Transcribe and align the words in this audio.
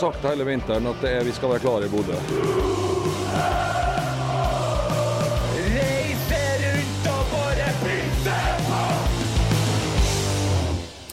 Sagt 0.00 0.24
hele 0.24 0.46
vinteren 0.48 0.86
at 0.88 1.02
det 1.04 1.10
er, 1.12 1.24
vi 1.26 1.32
skal 1.36 1.50
være 1.52 1.60
klare 1.60 1.84
i 1.84 1.90
Bodø. 1.92 2.16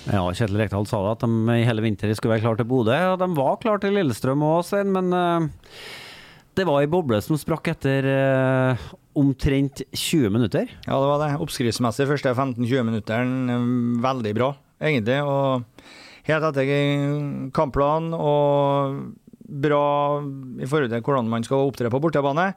Ja, 0.08 0.22
Kjetil 0.32 0.56
Rekdal 0.62 0.88
sa 0.88 1.02
det 1.04 1.12
at 1.18 1.26
de 1.26 1.58
i 1.58 1.66
hele 1.68 1.84
vinter 1.84 2.14
skulle 2.16 2.38
være 2.38 2.46
klare 2.46 2.62
til 2.62 2.70
Bodø. 2.70 2.96
Og 3.12 3.20
de 3.20 3.28
var 3.36 3.60
klare 3.60 3.84
til 3.84 3.98
Lillestrøm 3.98 4.46
òg, 4.48 4.64
Svein, 4.64 4.94
men 4.96 5.12
uh, 5.12 5.76
det 6.56 6.64
var 6.70 6.80
ei 6.80 6.88
boble 6.92 7.20
som 7.26 7.36
sprakk 7.36 7.74
etter 7.74 8.08
uh, 8.08 8.88
omtrent 9.20 9.84
20 9.92 10.32
minutter. 10.32 10.72
Ja, 10.88 10.96
det 10.96 11.12
var 11.12 11.26
det. 11.26 11.34
Oppskriftsmessig 11.44 12.08
første 12.08 12.32
15-20 12.32 12.88
minutter. 12.88 13.36
veldig 14.08 14.36
bra, 14.40 14.54
egentlig. 14.80 15.20
Og 15.28 15.68
helt 16.28 16.50
etter 16.50 17.52
kampplan 17.56 18.12
og 18.16 19.00
bra 19.48 19.88
i 20.60 20.68
forhold 20.68 20.92
til 20.92 21.04
hvordan 21.04 21.32
man 21.32 21.48
skal 21.48 21.70
opptre 21.70 21.92
på 21.92 22.02
bortebane. 22.04 22.52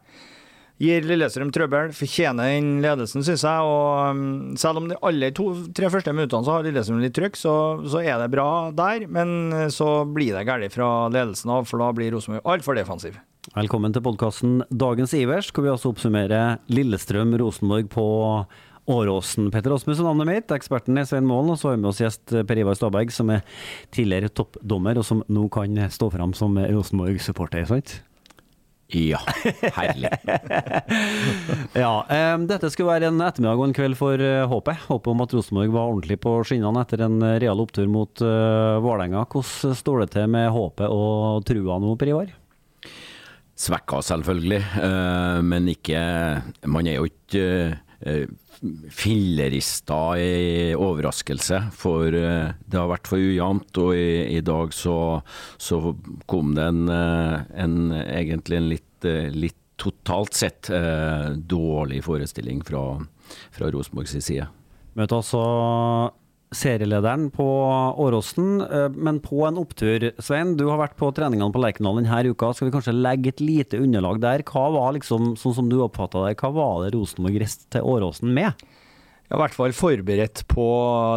Gir 0.80 1.04
Lillestrøm 1.04 1.50
trøbbel, 1.52 1.90
fortjener 1.92 2.54
den 2.54 2.78
ledelsen, 2.80 3.20
syns 3.20 3.42
jeg. 3.44 3.64
Og 3.68 4.16
um, 4.16 4.54
selv 4.56 4.80
om 4.80 4.86
de 4.88 4.96
alle 5.04 5.28
to, 5.36 5.50
tre 5.76 5.90
første 5.92 6.14
minuttene 6.16 6.46
så 6.46 6.54
har 6.54 6.64
Lillestrøm 6.64 7.02
litt 7.02 7.12
trykk, 7.18 7.36
så, 7.36 7.54
så, 7.84 8.00
er 8.00 8.16
det 8.22 8.30
bra 8.32 8.70
der. 8.72 9.04
Men 9.12 9.52
uh, 9.52 9.66
så 9.68 10.06
blir 10.08 10.32
det 10.32 10.46
galt 10.48 10.72
fra 10.72 11.10
ledelsen 11.12 11.52
av, 11.52 11.68
for 11.68 11.84
da 11.84 11.90
blir 11.96 12.16
Rosenborg 12.16 12.48
altfor 12.48 12.80
defensiv. 12.80 13.20
Velkommen 13.52 13.92
til 13.92 14.04
podkasten 14.04 14.62
Dagens 14.72 15.12
Ivers, 15.16 15.52
hvor 15.52 15.66
vi 15.66 15.72
også 15.72 15.92
oppsummerer 15.92 16.62
Lillestrøm-Rosenborg 16.72 17.92
på 17.92 18.08
Åråsen. 18.90 19.48
Petter 19.54 19.74
Åsmund 19.74 19.98
er 19.98 20.06
navnet 20.08 20.30
mitt, 20.30 20.52
eksperten 20.54 20.98
er 20.98 21.06
Svein 21.08 21.28
Målen, 21.28 21.54
og 21.54 21.60
så 21.60 21.70
har 21.70 21.78
vi 21.78 21.82
med 21.84 21.92
oss 21.92 22.02
gjest 22.02 22.34
Per 22.48 22.60
Ivar 22.60 22.78
Staberg, 22.78 23.12
som 23.14 23.30
er 23.30 23.44
tidligere 23.94 24.32
toppdommer, 24.34 24.98
og 24.98 25.06
som 25.06 25.24
nå 25.30 25.46
kan 25.54 25.78
stå 25.94 26.10
fram 26.14 26.34
som 26.36 26.58
Rosenborg-supporter, 26.58 27.68
sant? 27.70 28.00
Ja, 28.90 29.20
herlig. 29.76 30.10
ja, 31.78 32.06
um, 32.34 32.46
dette 32.50 32.70
skulle 32.72 32.90
være 32.90 33.10
en 33.10 33.22
ettermiddag 33.22 33.60
og 33.60 33.68
en 33.68 33.74
kveld 33.76 33.94
for 33.98 34.18
uh, 34.18 34.48
håpet. 34.50 34.86
Håpet 34.88 35.12
om 35.12 35.22
at 35.22 35.34
Rosenborg 35.36 35.74
var 35.76 35.92
ordentlig 35.92 36.18
på 36.24 36.32
skinnene 36.48 36.82
etter 36.82 37.04
en 37.06 37.20
real 37.22 37.62
opptur 37.62 37.86
mot 37.90 38.24
uh, 38.24 38.80
Vålerenga. 38.82 39.22
Hvordan 39.30 39.78
står 39.78 40.02
det 40.02 40.08
til 40.16 40.26
med 40.34 40.50
håpet 40.50 40.90
og 40.90 41.46
trua 41.46 41.78
nå, 41.78 41.94
Per 42.00 42.10
Ivar? 42.10 42.34
Svekka, 43.60 44.00
selvfølgelig, 44.08 44.60
uh, 44.80 45.38
men 45.44 45.70
ikke 45.70 46.00
Man 46.72 46.90
er 46.90 46.98
jo 46.98 47.06
ikke 47.10 47.46
fillerista 48.90 50.18
i 50.18 50.74
overraskelse, 50.76 51.62
for 51.76 52.14
eh, 52.16 52.52
det 52.66 52.78
har 52.78 52.90
vært 52.90 53.08
for 53.10 53.20
ujevnt. 53.20 53.80
Og 53.82 53.96
i, 53.96 54.36
i 54.36 54.42
dag 54.44 54.74
så, 54.76 55.20
så, 55.60 55.80
kom 56.30 56.54
det 56.56 56.68
en, 56.68 56.84
eh, 56.92 57.36
en, 57.64 57.76
egentlig 58.04 58.60
en 58.60 58.70
litt, 58.74 59.08
eh, 59.08 59.28
litt 59.34 59.58
totalt 59.80 60.36
sett 60.36 60.70
eh, 60.76 61.30
dårlig 61.48 62.02
forestilling 62.04 62.60
fra, 62.66 62.84
fra 63.54 63.70
Rosenborgs 63.72 64.18
side. 64.20 64.48
Møter 64.98 65.20
altså 65.20 65.44
serielederen 66.54 67.28
på 67.30 67.44
Åråsen, 68.02 68.64
men 68.96 69.20
på 69.22 69.44
en 69.46 69.60
opptur. 69.60 70.08
Svein, 70.18 70.56
du 70.58 70.64
har 70.66 70.80
vært 70.80 70.96
på 70.98 71.12
treningene 71.14 71.54
på 71.54 71.62
Lerkendal 71.62 72.00
denne 72.00 72.32
uka. 72.32 72.50
Skal 72.54 72.68
vi 72.68 72.74
kanskje 72.74 72.96
legge 72.96 73.30
et 73.30 73.42
lite 73.44 73.78
underlag 73.78 74.18
der? 74.24 74.42
Hva 74.48 74.66
var 74.74 74.96
liksom, 74.96 75.36
sånn 75.38 75.56
som 75.60 75.70
du 75.70 75.78
oppfatta 75.84 76.26
det, 76.26 76.34
hva 76.42 76.50
var 76.56 76.82
det 76.82 76.94
Rosenborg 76.96 77.38
reiste 77.44 77.70
til 77.70 77.86
Åråsen 77.86 78.34
med? 78.34 78.66
i 79.30 79.38
hvert 79.38 79.54
fall 79.54 79.74
forberedt 79.76 80.42
på 80.50 80.66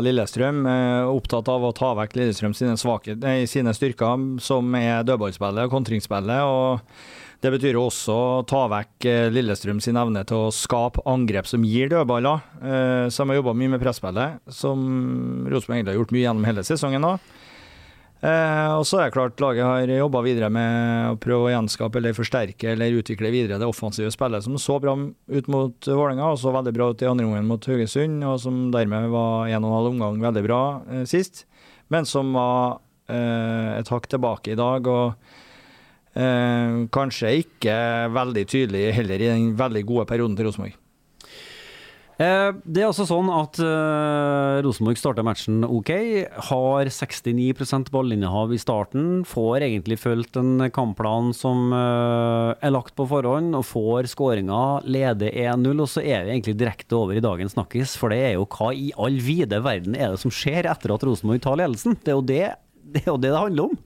Lillestrøm. 0.05 0.61
Eh, 0.69 1.09
opptatt 1.09 1.49
av 1.49 1.65
å 1.65 1.73
ta 1.73 1.93
vekk 1.97 2.19
Lillestrøm 2.19 2.53
sine, 2.57 2.77
svake, 2.77 3.17
sine 3.49 3.73
styrker, 3.73 4.27
som 4.43 4.69
er 4.77 5.05
dødballspillet 5.07 5.65
og 5.65 5.73
kontringsspillet. 5.73 6.41
og 6.45 6.81
Det 7.43 7.51
betyr 7.51 7.75
også 7.75 8.13
å 8.15 8.43
ta 8.47 8.63
vekk 8.71 9.07
eh, 9.11 9.29
Lillestrøm 9.35 9.81
sin 9.83 9.99
evne 9.99 10.23
til 10.27 10.45
å 10.45 10.53
skape 10.55 11.03
angrep 11.11 11.49
som 11.49 11.65
gir 11.67 11.91
dødballer. 11.91 12.45
Så 13.11 13.23
de 13.25 13.33
har 13.33 13.41
jobba 13.41 13.53
mye 13.59 13.73
med 13.73 13.83
presspillet, 13.83 14.39
som 14.47 14.79
Rosenborg 15.51 15.81
egentlig 15.81 15.91
har 15.91 15.99
gjort 15.99 16.13
mye 16.15 16.23
gjennom 16.23 16.47
hele 16.47 16.63
sesongen. 16.63 17.09
også. 17.09 17.41
Eh, 18.23 18.69
og 18.71 18.85
så 18.87 19.01
er 19.01 19.09
det 19.09 19.15
klart 19.17 19.41
laget 19.43 19.67
har 19.67 19.89
jobba 19.89 20.21
videre 20.23 20.47
med 20.53 21.09
å 21.11 21.15
prøve 21.19 21.49
å 21.49 21.51
gjenskape 21.51 21.99
eller 21.99 22.15
forsterke 22.15 22.69
eller 22.71 22.95
utvikle 23.01 23.33
videre 23.33 23.57
det 23.59 23.67
offensive 23.67 24.13
spillet 24.15 24.45
som 24.45 24.55
så 24.61 24.77
bra 24.79 24.93
ut 24.95 25.49
mot 25.51 25.89
Vålerenga 25.89 26.29
og 26.31 26.39
så 26.39 26.53
veldig 26.55 26.71
bra 26.77 26.87
ut 26.93 27.03
i 27.03 27.09
andre 27.09 27.27
omgang 27.27 27.49
mot 27.49 27.67
Haugesund, 27.67 28.23
og 28.23 28.39
som 28.39 28.69
dermed 28.71 29.09
var 29.11 29.51
en 29.51 29.65
og 29.65 29.67
en 29.67 29.75
halv 29.75 29.91
omgang 29.91 30.23
veldig 30.23 30.43
bra 30.45 30.61
eh, 30.87 31.03
sist, 31.09 31.43
men 31.91 32.07
som 32.07 32.31
var 32.37 32.79
eh, 33.11 33.73
et 33.81 33.91
hakk 33.91 34.07
tilbake 34.15 34.55
i 34.55 34.59
dag. 34.61 34.87
og 34.87 35.42
eh, 36.15 36.77
kanskje 36.93 37.35
ikke 37.43 37.75
veldig 38.13 38.47
tydelig 38.49 38.87
heller 38.99 39.21
i 39.21 39.33
den 39.33 39.51
veldig 39.59 39.85
gode 39.89 40.07
perioden 40.09 40.39
til 40.39 40.49
Rosenborg. 40.49 40.79
Eh, 42.21 42.49
det 42.69 42.83
er 42.83 42.87
altså 42.91 43.07
sånn 43.09 43.29
at 43.33 43.57
uh, 43.57 44.61
Rosenborg 44.61 44.99
starter 44.99 45.25
matchen 45.25 45.63
ok. 45.65 45.91
Har 46.49 46.89
69% 46.93 47.89
ballinnehav 47.93 48.53
i 48.53 48.59
starten. 48.61 49.23
Får 49.27 49.65
egentlig 49.65 49.97
fulgt 50.01 50.37
en 50.39 50.67
kampplan 50.75 51.31
som 51.35 51.73
uh, 51.73 52.53
er 52.53 52.73
lagt 52.73 52.93
på 52.99 53.07
forhånd, 53.09 53.57
og 53.57 53.65
får 53.65 54.11
skåringa. 54.13 54.61
Leder 54.85 55.33
1-0, 55.33 55.73
og 55.73 55.89
så 55.89 56.03
er 56.03 56.27
vi 56.27 56.35
egentlig 56.35 56.57
direkte 56.61 56.99
over 56.99 57.17
i 57.17 57.23
dagens 57.23 57.57
snakkis. 57.57 57.97
For 57.99 58.13
det 58.13 58.21
er 58.29 58.35
jo 58.37 58.45
hva 58.45 58.69
i 58.77 58.91
all 58.93 59.17
vide 59.23 59.63
verden 59.65 59.97
er 59.97 60.13
det 60.13 60.21
som 60.21 60.33
skjer 60.33 60.69
etter 60.69 60.93
at 60.93 61.07
Rosenborg 61.07 61.41
tar 61.43 61.57
ledelsen? 61.63 61.97
Det 62.03 62.13
er 62.13 62.19
jo 62.19 62.27
det 62.29 62.43
det, 62.93 63.07
er 63.07 63.09
jo 63.09 63.17
det, 63.17 63.31
det 63.31 63.39
handler 63.39 63.71
om. 63.71 63.77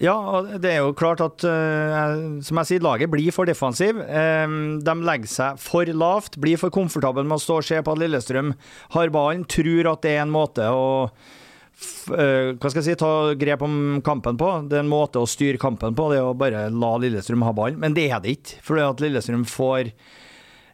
Ja, 0.00 0.16
det 0.56 0.70
er 0.70 0.78
jo 0.80 0.94
klart 0.96 1.20
at 1.20 1.42
uh, 1.44 2.40
som 2.40 2.60
jeg 2.62 2.68
sier, 2.70 2.84
laget 2.84 3.10
blir 3.12 3.34
for 3.36 3.48
defensiv. 3.48 3.98
De 4.00 4.94
legger 5.04 5.28
seg 5.28 5.58
for 5.60 5.88
lavt, 5.92 6.38
blir 6.40 6.56
for 6.60 6.72
komfortable 6.72 7.26
med 7.26 7.36
å 7.36 7.42
stå 7.42 7.58
og 7.60 7.66
se 7.68 7.82
på 7.84 7.92
at 7.92 8.00
Lillestrøm 8.00 8.54
har 8.96 9.12
ballen. 9.12 9.44
Tror 9.44 9.90
at 9.92 10.00
det 10.06 10.14
er 10.16 10.22
en 10.24 10.32
måte 10.32 10.64
å 10.72 10.86
uh, 11.12 12.48
hva 12.56 12.70
skal 12.70 12.80
jeg 12.80 12.86
si, 12.88 12.94
ta 13.02 13.34
grep 13.36 13.64
om 13.66 14.00
kampen 14.06 14.40
på. 14.40 14.48
Det 14.70 14.78
er 14.78 14.86
en 14.86 14.92
måte 14.92 15.20
å 15.20 15.28
styre 15.28 15.60
kampen 15.60 15.96
på, 15.98 16.08
det 16.08 16.22
er 16.22 16.30
å 16.30 16.38
bare 16.38 16.70
la 16.72 16.94
Lillestrøm 17.02 17.44
ha 17.44 17.52
ballen. 17.56 17.76
Men 17.82 17.96
det 17.98 18.08
er 18.08 18.24
det 18.24 18.38
ikke. 18.38 18.62
Fordi 18.64 18.86
at 18.86 19.04
Lillestrøm 19.04 19.44
får 19.48 19.92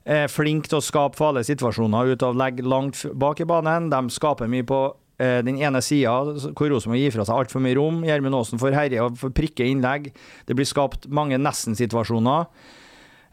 er 0.06 0.30
flink 0.30 0.68
til 0.70 0.78
å 0.78 0.86
skape 0.86 1.18
farlige 1.18 1.48
situasjoner 1.48 2.12
ut 2.14 2.22
av 2.22 2.30
å 2.30 2.38
legge 2.38 2.62
langt 2.62 3.02
bak 3.18 3.42
i 3.42 3.48
banen. 3.48 3.90
De 3.90 4.14
skaper 4.14 4.46
mye 4.46 4.66
på 4.68 4.84
Eh, 4.86 5.05
den 5.16 5.56
ene 5.56 5.80
sida 5.80 6.12
hvor 6.52 6.68
Rosenborg 6.68 7.00
gir 7.00 7.14
fra 7.14 7.24
seg 7.24 7.38
altfor 7.40 7.62
mye 7.64 7.76
rom. 7.78 8.02
Gjermund 8.04 8.36
Aasen 8.36 8.60
får 8.60 8.74
herje 8.76 9.04
og 9.04 9.16
får 9.16 9.32
prikke 9.36 9.64
innlegg. 9.64 10.10
Det 10.44 10.56
blir 10.58 10.68
skapt 10.68 11.08
mange 11.08 11.38
nesten-situasjoner. 11.40 12.50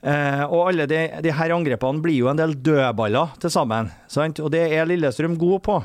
Eh, 0.03 0.41
og 0.51 0.67
alle 0.67 0.83
de, 0.89 0.99
de, 1.23 1.31
her 1.31 1.53
angrepene 1.55 2.03
blir 2.03 2.17
jo 2.17 2.27
en 2.27 2.39
del 2.39 2.57
dødballer 2.59 3.38
til 3.39 3.53
sammen. 3.53 3.91
Sant? 4.11 4.41
Og 4.43 4.52
det 4.52 4.66
er 4.75 4.87
Lillestrøm 4.90 5.37
god 5.40 5.61
på. 5.63 5.78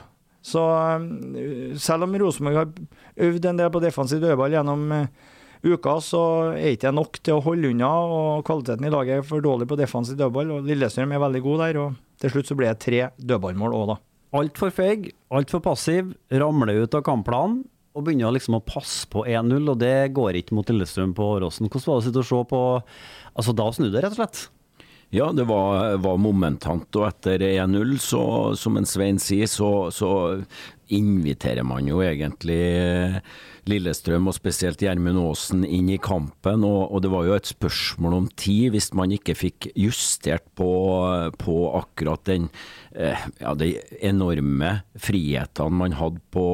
Så 0.48 0.62
uh, 0.62 1.74
selv 1.78 2.06
om 2.06 2.14
Rosenborg 2.18 2.56
har 2.58 3.28
øvd 3.28 3.48
en 3.50 3.58
del 3.58 3.70
på 3.74 3.82
defensiv 3.82 4.22
dødball 4.22 4.54
gjennom 4.54 4.84
uh, 4.94 5.06
uka, 5.66 5.96
så 6.02 6.22
er 6.54 6.72
ikke 6.72 6.88
det 6.88 6.94
nok 6.94 7.18
til 7.20 7.36
å 7.36 7.44
holde 7.46 7.70
unna. 7.70 7.92
Og 8.10 8.44
kvaliteten 8.48 8.88
i 8.88 8.92
laget 8.94 9.20
er 9.20 9.28
for 9.28 9.44
dårlig 9.44 9.70
på 9.70 9.78
defensiv 9.78 10.18
dødball. 10.18 10.56
Og 10.56 10.66
Lillestrøm 10.66 11.14
er 11.14 11.22
veldig 11.26 11.44
god 11.46 11.64
der. 11.66 11.80
Og 11.84 12.22
til 12.22 12.34
slutt 12.34 12.50
så 12.50 12.58
blir 12.58 12.72
det 12.72 12.82
tre 12.82 13.02
dødballmål 13.22 13.78
òg, 13.78 13.90
da 13.94 14.02
altfor 14.36 14.72
feig, 14.74 15.10
altfor 15.32 15.62
passiv, 15.64 16.12
ramler 16.30 16.84
ut 16.84 16.96
av 16.98 17.04
kampplanen 17.06 17.62
og 17.96 18.04
begynner 18.06 18.34
liksom 18.34 18.58
å 18.58 18.64
passe 18.64 19.08
på 19.10 19.24
1-0, 19.26 19.64
og 19.72 19.80
det 19.80 20.12
går 20.14 20.38
ikke 20.38 20.54
mot 20.54 20.68
Lillestrøm 20.70 21.16
på 21.16 21.32
Åråsen. 21.38 21.66
Hvordan 21.66 21.88
var 21.88 21.98
det 21.98 22.04
å 22.04 22.06
sitte 22.06 22.22
og 22.22 22.28
se 22.28 22.44
på 22.52 22.62
Altså, 23.38 23.54
da 23.54 23.66
snudde 23.70 23.94
det, 23.94 24.02
rett 24.02 24.14
og 24.16 24.18
slett? 24.18 24.40
Ja, 25.10 25.30
det 25.32 25.46
var, 25.48 25.96
var 26.04 26.18
momentant. 26.20 26.92
Og 27.00 27.06
etter 27.08 27.40
1-0, 27.40 27.94
så 28.04 28.22
som 28.60 28.76
en 28.76 28.88
Svein 28.88 29.20
sier, 29.22 29.48
så, 29.48 29.88
så 29.94 30.10
inviterer 30.92 31.64
man 31.64 31.88
jo 31.88 32.02
egentlig 32.04 32.60
Lillestrøm 33.68 34.28
og 34.28 34.36
spesielt 34.36 34.80
Gjermund 34.84 35.20
Aasen 35.22 35.64
inn 35.64 35.88
i 35.92 35.98
kampen. 36.00 36.64
Og, 36.64 36.92
og, 36.92 37.00
det 37.04 37.12
var 37.12 37.24
jo 37.24 37.36
et 37.38 37.48
spørsmål 37.48 38.18
om 38.18 38.28
tid 38.36 38.76
hvis 38.76 38.92
man 38.96 39.12
ikke 39.16 39.36
fikk 39.36 39.70
justert 39.76 40.44
på, 40.60 40.70
på 41.40 41.58
akkurat 41.80 42.24
den 42.28 42.48
eh, 42.92 43.28
ja, 43.40 43.56
de 43.56 43.74
enorme 44.04 44.78
frihetene 45.00 45.84
man 45.84 45.96
hadde 45.96 46.20
på, 46.36 46.48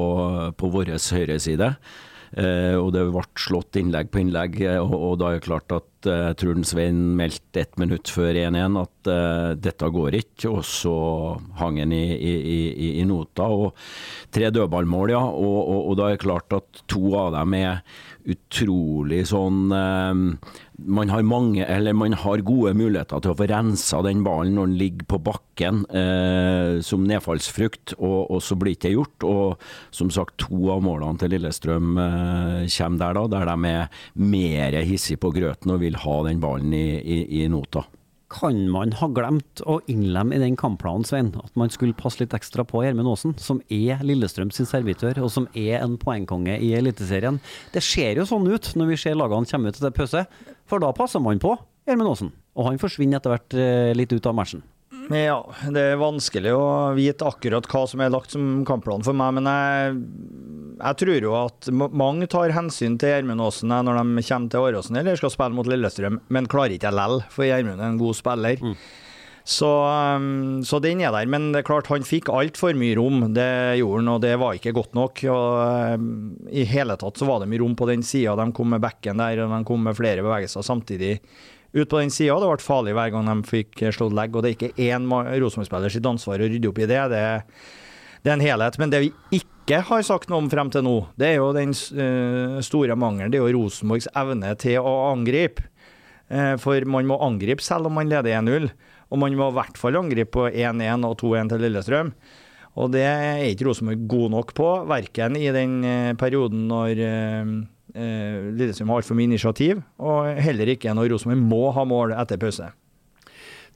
på 0.54 0.74
vår 0.78 0.94
høyreside. 0.94 1.74
Eh, 1.74 2.02
og 2.34 2.88
det 2.94 3.04
ble 3.14 3.22
slått 3.38 3.76
innlegg 3.78 4.08
på 4.10 4.19
innlegg, 4.25 4.56
og, 4.81 4.94
og 4.94 5.19
da 5.20 5.28
er 5.31 5.38
det 5.38 5.46
klart 5.46 5.75
at 5.75 6.08
eh, 6.10 6.62
Svein 6.66 7.16
meldte 7.19 7.60
ett 7.62 7.78
minutt 7.78 8.10
før 8.10 8.34
1-1 8.34 8.78
at 8.81 9.10
uh, 9.10 9.52
dette 9.54 9.90
går 9.94 10.19
ikke, 10.19 10.50
og 10.50 10.64
så 10.66 10.94
hang 11.60 11.78
han 11.82 11.92
i, 11.94 12.04
i, 12.14 12.34
i, 12.34 12.88
i, 13.00 13.04
nota. 13.08 13.46
og 13.46 13.78
Tre 14.34 14.50
dødballmål, 14.50 15.14
ja. 15.14 15.22
Og, 15.22 15.60
og, 15.62 15.81
og, 15.90 15.96
da 16.00 16.08
er 16.08 16.16
det 16.16 16.25
klart 16.25 16.56
at 16.56 16.84
to 16.90 17.14
av 17.19 17.34
dem 17.36 17.54
er 17.60 17.82
utrolig 18.34 19.25
sånn 19.31 19.69
uh, 19.70 20.54
man 20.78 21.10
har 21.12 21.22
mange, 21.22 21.64
eller 21.64 21.94
man 21.94 22.16
har 22.18 22.42
gode 22.46 22.74
muligheter 22.74 23.22
til 23.22 23.32
å 23.32 23.36
få 23.38 23.46
rensa 23.50 24.00
den 24.04 24.24
ballen 24.26 24.56
når 24.58 24.70
den 24.70 24.78
ligger 24.80 25.08
på 25.12 25.20
bakken 25.28 25.82
eh, 25.94 26.80
som 26.84 27.06
nedfallsfrukt, 27.06 27.94
og, 28.00 28.18
og, 28.26 28.40
så 28.42 28.58
blir 28.58 28.74
det 28.74 28.80
ikke 28.80 28.94
gjort. 28.96 29.26
Og 29.28 29.94
som 29.94 30.10
sagt, 30.14 30.36
to 30.42 30.68
av 30.74 30.82
målene 30.84 31.20
til 31.20 31.34
Lillestrøm 31.36 31.98
eh, 31.98 32.70
kommer 32.74 33.04
der, 33.04 33.20
da, 33.20 33.26
der 33.36 33.52
de 33.52 33.74
er 33.74 34.06
mer 34.34 34.78
hissige 34.82 35.22
på 35.22 35.32
grøten 35.36 35.74
og 35.74 35.82
vil 35.84 36.00
ha 36.04 36.16
den 36.26 36.42
ballen 36.42 36.74
i, 36.74 36.86
i, 36.98 37.20
i 37.42 37.46
nota. 37.52 37.86
Kan 38.34 38.64
man 38.72 38.90
ha 38.98 39.06
glemt 39.14 39.62
å 39.62 39.76
innlemme 39.90 40.34
i 40.34 40.42
den 40.42 40.56
kampplanen, 40.58 41.06
Svein, 41.06 41.31
at 41.38 41.54
man 41.58 41.70
skulle 41.70 41.94
passe 41.94 42.19
litt 42.19 42.34
ekstra 42.34 42.64
på 42.66 42.82
Gjermund 42.82 43.12
Aasen, 43.12 43.36
som 43.38 43.60
er 43.70 44.02
Lillestrøm 44.02 44.50
sin 44.54 44.66
servitør, 44.66 45.20
og 45.22 45.31
som 45.31 45.46
er 45.54 45.78
en 45.78 45.94
poengkonge 46.00 46.56
i 46.58 46.72
Eliteserien? 46.75 47.38
Det 47.75 47.84
ser 47.84 48.19
jo 48.19 48.26
sånn 48.26 48.48
ut 48.50 48.72
når 48.75 48.90
vi 48.90 49.00
ser 49.04 49.19
lagene 49.20 49.46
komme 49.46 49.70
ut 49.70 49.78
etter 49.78 49.94
pause, 49.94 50.25
for 50.66 50.82
da 50.82 50.90
passer 50.96 51.22
man 51.22 51.42
på 51.42 51.54
Gjermund 51.86 52.10
Aasen. 52.10 52.32
Og 52.58 52.70
han 52.72 52.82
forsvinner 52.82 53.20
etter 53.20 53.36
hvert 53.36 53.58
eh, 53.58 53.94
litt 53.94 54.14
ut 54.14 54.26
av 54.26 54.34
matchen. 54.34 54.64
Ja, 55.12 55.40
det 55.69 55.82
er 55.92 56.00
vanskelig 56.00 56.54
å 56.56 56.66
vite 56.96 57.26
akkurat 57.28 57.66
hva 57.69 57.82
som 57.90 58.00
er 58.00 58.12
lagt 58.12 58.32
som 58.32 58.62
kampplan 58.66 59.04
for 59.04 59.16
meg, 59.16 59.34
men 59.36 59.48
jeg, 59.50 59.98
jeg 60.74 60.98
tror 61.00 61.28
jo 61.28 61.36
at 61.38 61.70
mange 61.72 62.26
tar 62.30 62.54
hensyn 62.54 62.98
til 63.00 63.12
Gjermund 63.12 63.42
Aasen 63.44 63.72
når 63.72 64.00
de 64.00 64.26
kommer 64.26 64.50
til 64.52 64.66
Åråsen 64.66 64.98
eller 65.00 65.18
skal 65.20 65.32
spille 65.32 65.56
mot 65.56 65.70
Lillestrøm, 65.70 66.20
men 66.34 66.50
klarer 66.50 66.76
ikke 66.76 66.92
lell, 66.94 67.20
for 67.32 67.46
Gjermund 67.46 67.80
er 67.80 67.92
en 67.92 68.00
god 68.00 68.18
spiller. 68.18 68.60
Mm. 68.62 68.76
Så, 69.44 69.68
um, 70.16 70.62
så, 70.64 70.78
den 70.80 71.02
er 71.04 71.12
der. 71.12 71.28
Men 71.28 71.50
det 71.52 71.60
er 71.60 71.66
klart 71.68 71.90
han 71.92 72.06
fikk 72.08 72.30
altfor 72.32 72.72
mye 72.80 72.94
rom. 72.96 73.26
Det 73.36 73.76
gjorde 73.76 74.00
han, 74.00 74.08
og 74.14 74.22
det 74.24 74.32
var 74.40 74.56
ikke 74.56 74.72
godt 74.72 74.96
nok. 74.96 75.20
Og 75.28 75.98
um, 76.00 76.06
I 76.48 76.64
hele 76.70 76.96
tatt 76.96 77.20
så 77.20 77.28
var 77.28 77.42
det 77.42 77.50
mye 77.52 77.60
rom 77.60 77.76
på 77.76 77.90
den 77.92 78.00
sida. 78.00 78.38
De 78.40 78.48
kom 78.56 78.72
med 78.72 78.80
bekken 78.80 79.20
der, 79.20 79.44
og 79.44 79.52
de 79.52 79.60
kom 79.68 79.84
med 79.84 80.00
flere 80.00 80.24
bevegelser 80.24 80.64
samtidig 80.64 81.18
ut 81.74 81.90
på 81.90 82.00
den 82.00 82.14
sida. 82.14 82.38
Det 82.40 82.48
ble 82.54 82.64
farlig 82.64 82.96
hver 82.96 83.12
gang 83.12 83.28
de 83.28 83.38
fikk 83.52 83.84
slått 83.92 84.16
legg. 84.16 84.32
Og 84.32 84.46
det 84.46 84.54
er 84.54 84.56
ikke 84.56 84.88
én 84.88 85.12
Rosenborg-spiller 85.12 85.92
sitt 85.92 86.08
ansvar 86.08 86.40
å 86.40 86.48
rydde 86.48 86.72
opp 86.72 86.80
i 86.80 86.88
det. 86.88 87.02
Det 87.12 87.24
det 88.24 88.32
er 88.32 88.38
en 88.38 88.44
helhet. 88.44 88.78
Men 88.80 88.92
det 88.92 89.02
vi 89.04 89.12
ikke 89.36 89.53
har 89.72 90.02
sagt 90.05 90.28
noe 90.28 90.43
om 90.43 90.49
frem 90.52 90.69
til 90.69 90.84
nå, 90.84 90.96
det 91.16 91.31
er 91.31 91.38
jo 91.38 91.52
den 91.56 91.72
uh, 91.72 92.61
store 92.64 92.96
mangelen. 93.00 93.32
Det 93.32 93.40
er 93.40 93.46
jo 93.46 93.62
Rosenborgs 93.62 94.11
evne 94.12 94.50
til 94.61 94.84
å 94.84 94.93
angripe. 95.08 95.64
Uh, 96.28 96.61
for 96.61 96.84
man 96.84 97.08
må 97.08 97.16
angripe 97.25 97.64
selv 97.64 97.88
om 97.88 97.96
man 97.96 98.11
leder 98.11 98.37
1-0. 98.43 98.69
Og 99.08 99.20
man 99.22 99.37
må 99.38 99.49
i 99.49 99.56
hvert 99.56 99.81
fall 99.81 99.96
angripe 99.96 100.34
på 100.37 100.49
1-1 100.50 101.08
og 101.08 101.16
2-1 101.22 101.55
til 101.55 101.64
Lillestrøm. 101.64 102.12
Og 102.75 102.93
det 102.93 103.06
er 103.06 103.44
ikke 103.46 103.70
Rosenborg 103.70 104.05
god 104.11 104.32
nok 104.34 104.55
på, 104.58 104.69
verken 104.90 105.40
i 105.40 105.49
den 105.55 105.81
uh, 105.87 106.12
perioden 106.19 106.67
når 106.69 107.00
eh, 107.00 107.52
Lillestrøm 108.58 108.90
har 108.90 109.00
altfor 109.00 109.17
mye 109.17 109.31
initiativ, 109.31 109.84
og 110.02 110.40
heller 110.43 110.72
ikke 110.75 110.93
når 110.99 111.12
Rosenborg 111.14 111.44
må 111.55 111.69
ha 111.76 111.84
mål 111.87 112.17
etter 112.19 112.40
pause. 112.43 112.72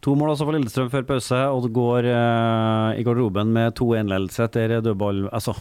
To 0.07 0.15
mål 0.15 0.35
også 0.35 0.47
for 0.47 0.55
Lillestrøm 0.55 0.91
før 0.93 1.07
pause, 1.09 1.39
og 1.51 1.65
det 1.65 1.73
går 1.75 2.07
eh, 2.07 3.01
i 3.01 3.07
garderoben 3.07 3.51
med 3.55 3.75
2-1-ledelse 3.79 4.45
etter 4.47 4.77
dødball. 4.85 5.25
Altså, 5.35 5.57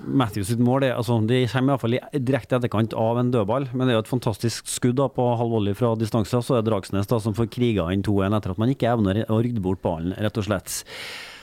Matthews 0.00 0.48
sitt 0.48 0.62
mål 0.64 0.86
det, 0.86 0.90
altså, 0.96 1.18
det 1.28 1.44
kommer 1.52 1.74
iallfall 1.76 1.96
direkte 2.26 2.58
etterkant 2.58 2.96
av 2.98 3.20
en 3.20 3.30
dødball, 3.34 3.68
men 3.72 3.84
det 3.84 3.94
er 3.94 3.98
jo 4.00 4.04
et 4.06 4.10
fantastisk 4.10 4.70
skudd 4.70 4.98
da, 4.98 5.06
på 5.12 5.26
halv 5.38 5.54
volley 5.54 5.76
fra 5.78 5.92
distanse. 5.98 6.42
Så 6.42 6.56
er 6.56 6.64
det 6.64 6.72
Dragsnes 6.72 7.10
da, 7.10 7.20
som 7.22 7.36
får 7.36 7.50
kriga 7.52 7.86
inn 7.94 8.04
2-1 8.06 8.38
etter 8.38 8.54
at 8.54 8.62
man 8.62 8.72
ikke 8.74 8.90
evner 8.90 9.22
å 9.28 9.42
rydde 9.44 9.62
bort 9.64 9.82
ballen, 9.84 10.16
rett 10.18 10.40
og 10.40 10.48
slett. 10.48 10.80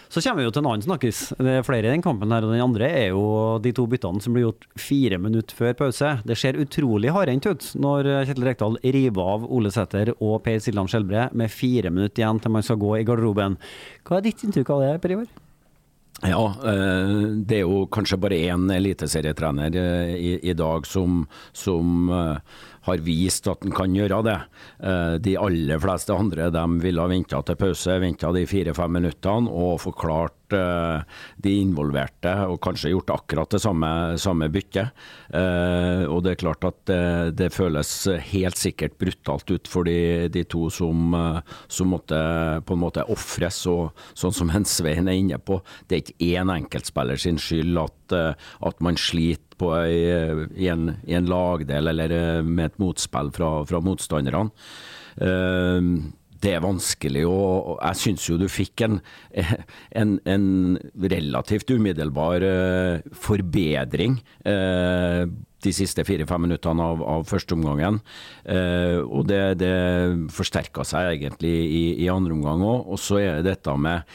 Så 0.08 0.22
kommer 0.24 0.42
vi 0.42 0.48
jo 0.48 0.54
til 0.56 0.64
en 0.64 0.70
annen 0.72 0.86
snakkis. 0.86 1.22
Det 1.36 1.56
er 1.60 1.66
flere 1.68 1.90
i 1.90 1.92
den 1.92 2.04
kampen 2.06 2.32
her, 2.32 2.46
og 2.46 2.54
den 2.54 2.64
andre 2.64 2.88
er 2.88 3.10
jo 3.12 3.24
de 3.64 3.74
to 3.76 3.88
byttene 3.92 4.24
som 4.24 4.36
blir 4.36 4.48
gjort 4.48 4.68
fire 4.80 5.20
minutter 5.22 5.58
før 5.58 5.76
pause. 5.82 6.14
Det 6.28 6.38
ser 6.40 6.60
utrolig 6.62 7.12
hardhendt 7.16 7.50
ut 7.50 7.72
når 7.76 8.12
Kjetil 8.30 8.48
Rekdal 8.48 8.80
river 8.86 9.34
av 9.36 9.50
Ole 9.52 9.74
Sæter 9.74 10.14
og 10.18 10.40
Per 10.46 10.62
Siljan 10.64 10.88
Skjelbre 10.92 11.28
med 11.38 11.52
fire 11.52 11.92
minutter 11.92 12.24
igjen 12.24 12.40
til 12.44 12.56
man 12.56 12.66
skal 12.66 12.80
gå 12.82 12.96
i 13.00 13.04
garderoben. 13.08 13.60
Hva 14.08 14.22
er 14.22 14.30
ditt 14.30 14.48
inntrykk 14.48 14.74
av 14.78 14.86
det, 14.86 14.96
Per 15.04 15.18
Ivar? 15.18 15.36
Ja, 16.26 16.48
eh, 16.66 17.12
det 17.46 17.60
er 17.60 17.68
jo 17.68 17.84
kanskje 17.94 18.18
bare 18.18 18.40
én 18.50 18.66
eliteserietrener 18.74 19.76
eh, 19.78 20.16
i, 20.18 20.32
i 20.50 20.56
dag 20.58 20.88
som, 20.90 21.28
som 21.54 22.10
eh, 22.10 22.40
har 22.88 23.04
vist 23.04 23.48
at 23.52 23.64
han 23.66 23.76
kan 23.76 23.96
gjøre 23.96 24.22
det. 24.26 24.38
Eh, 24.80 25.16
de 25.24 25.36
aller 25.40 25.82
fleste 25.84 26.16
andre 26.16 26.50
de 26.54 26.66
ville 26.84 27.04
ha 27.04 27.12
venta 27.12 27.42
til 27.46 27.60
pause, 27.60 28.00
venta 28.02 28.32
de 28.36 28.46
fire-fem 28.50 28.98
minuttene 29.00 29.52
og 29.52 29.82
forklart 29.84 30.56
eh, 30.56 31.18
de 31.44 31.56
involverte, 31.62 32.34
og 32.48 32.62
kanskje 32.64 32.94
gjort 32.94 33.14
akkurat 33.18 33.56
det 33.56 33.62
samme, 33.64 33.92
samme 34.22 34.50
byttet. 34.54 34.94
Eh, 35.36 36.06
og 36.08 36.24
det 36.26 36.36
er 36.36 36.42
klart 36.44 36.68
at 36.68 36.80
det, 36.90 37.02
det 37.42 37.52
føles 37.56 37.94
helt 38.32 38.60
sikkert 38.60 38.98
brutalt 39.02 39.52
ut 39.52 39.72
for 39.72 39.88
de, 39.88 40.28
de 40.34 40.46
to 40.48 40.68
som, 40.74 41.16
som, 41.68 41.92
måtte 41.92 42.18
på 42.68 42.76
en 42.76 42.84
måte 42.84 43.06
ofres, 43.12 43.64
og 43.72 43.92
sånn 44.18 44.36
som 44.36 44.56
Svein 44.68 45.08
er 45.08 45.20
inne 45.20 45.38
på, 45.40 45.60
det 45.88 45.96
er 45.96 46.02
ikke 46.04 46.32
én 46.34 46.52
enkeltspiller 46.52 47.20
sin 47.20 47.38
skyld 47.40 47.78
at, 47.80 48.16
at 48.68 48.82
man 48.84 48.98
sliter 49.00 49.47
på 49.60 49.72
i, 49.88 50.04
i, 50.58 50.70
en, 50.72 50.92
i, 51.06 51.16
en, 51.18 51.28
lagdel 51.30 51.92
eller 51.94 52.14
eh, 52.14 52.44
med 52.46 52.72
et 52.72 52.80
motspill 52.82 53.34
fra, 53.36 53.52
fra 53.70 53.84
motstanderne. 53.84 54.48
Uh, 55.18 56.14
det 56.38 56.52
er 56.54 56.62
vanskelig, 56.62 57.24
og 57.26 57.80
jeg 57.82 57.98
syns 57.98 58.28
jo 58.28 58.36
du 58.38 58.46
fikk 58.46 58.84
en, 58.86 59.00
en, 60.00 60.12
en 60.30 60.46
relativt 61.02 61.74
umiddelbar 61.74 62.46
uh, 62.46 63.14
forbedring 63.26 64.20
de 65.66 65.72
siste 65.74 66.04
fire-fem 66.06 66.44
minuttene 66.46 66.86
av, 66.86 67.02
av 67.02 67.24
førsteomgangen. 67.28 67.98
Og 69.10 69.24
det, 69.28 69.40
det 69.58 69.72
forsterka 70.32 70.86
seg 70.86 71.16
egentlig 71.16 71.50
i, 71.66 71.82
i 72.06 72.08
andre 72.14 72.38
omgang 72.38 72.62
òg. 72.62 72.86
Og 72.94 73.02
så 73.02 73.18
er 73.24 73.40
det 73.42 73.56
dette 73.58 73.74
med 73.82 74.06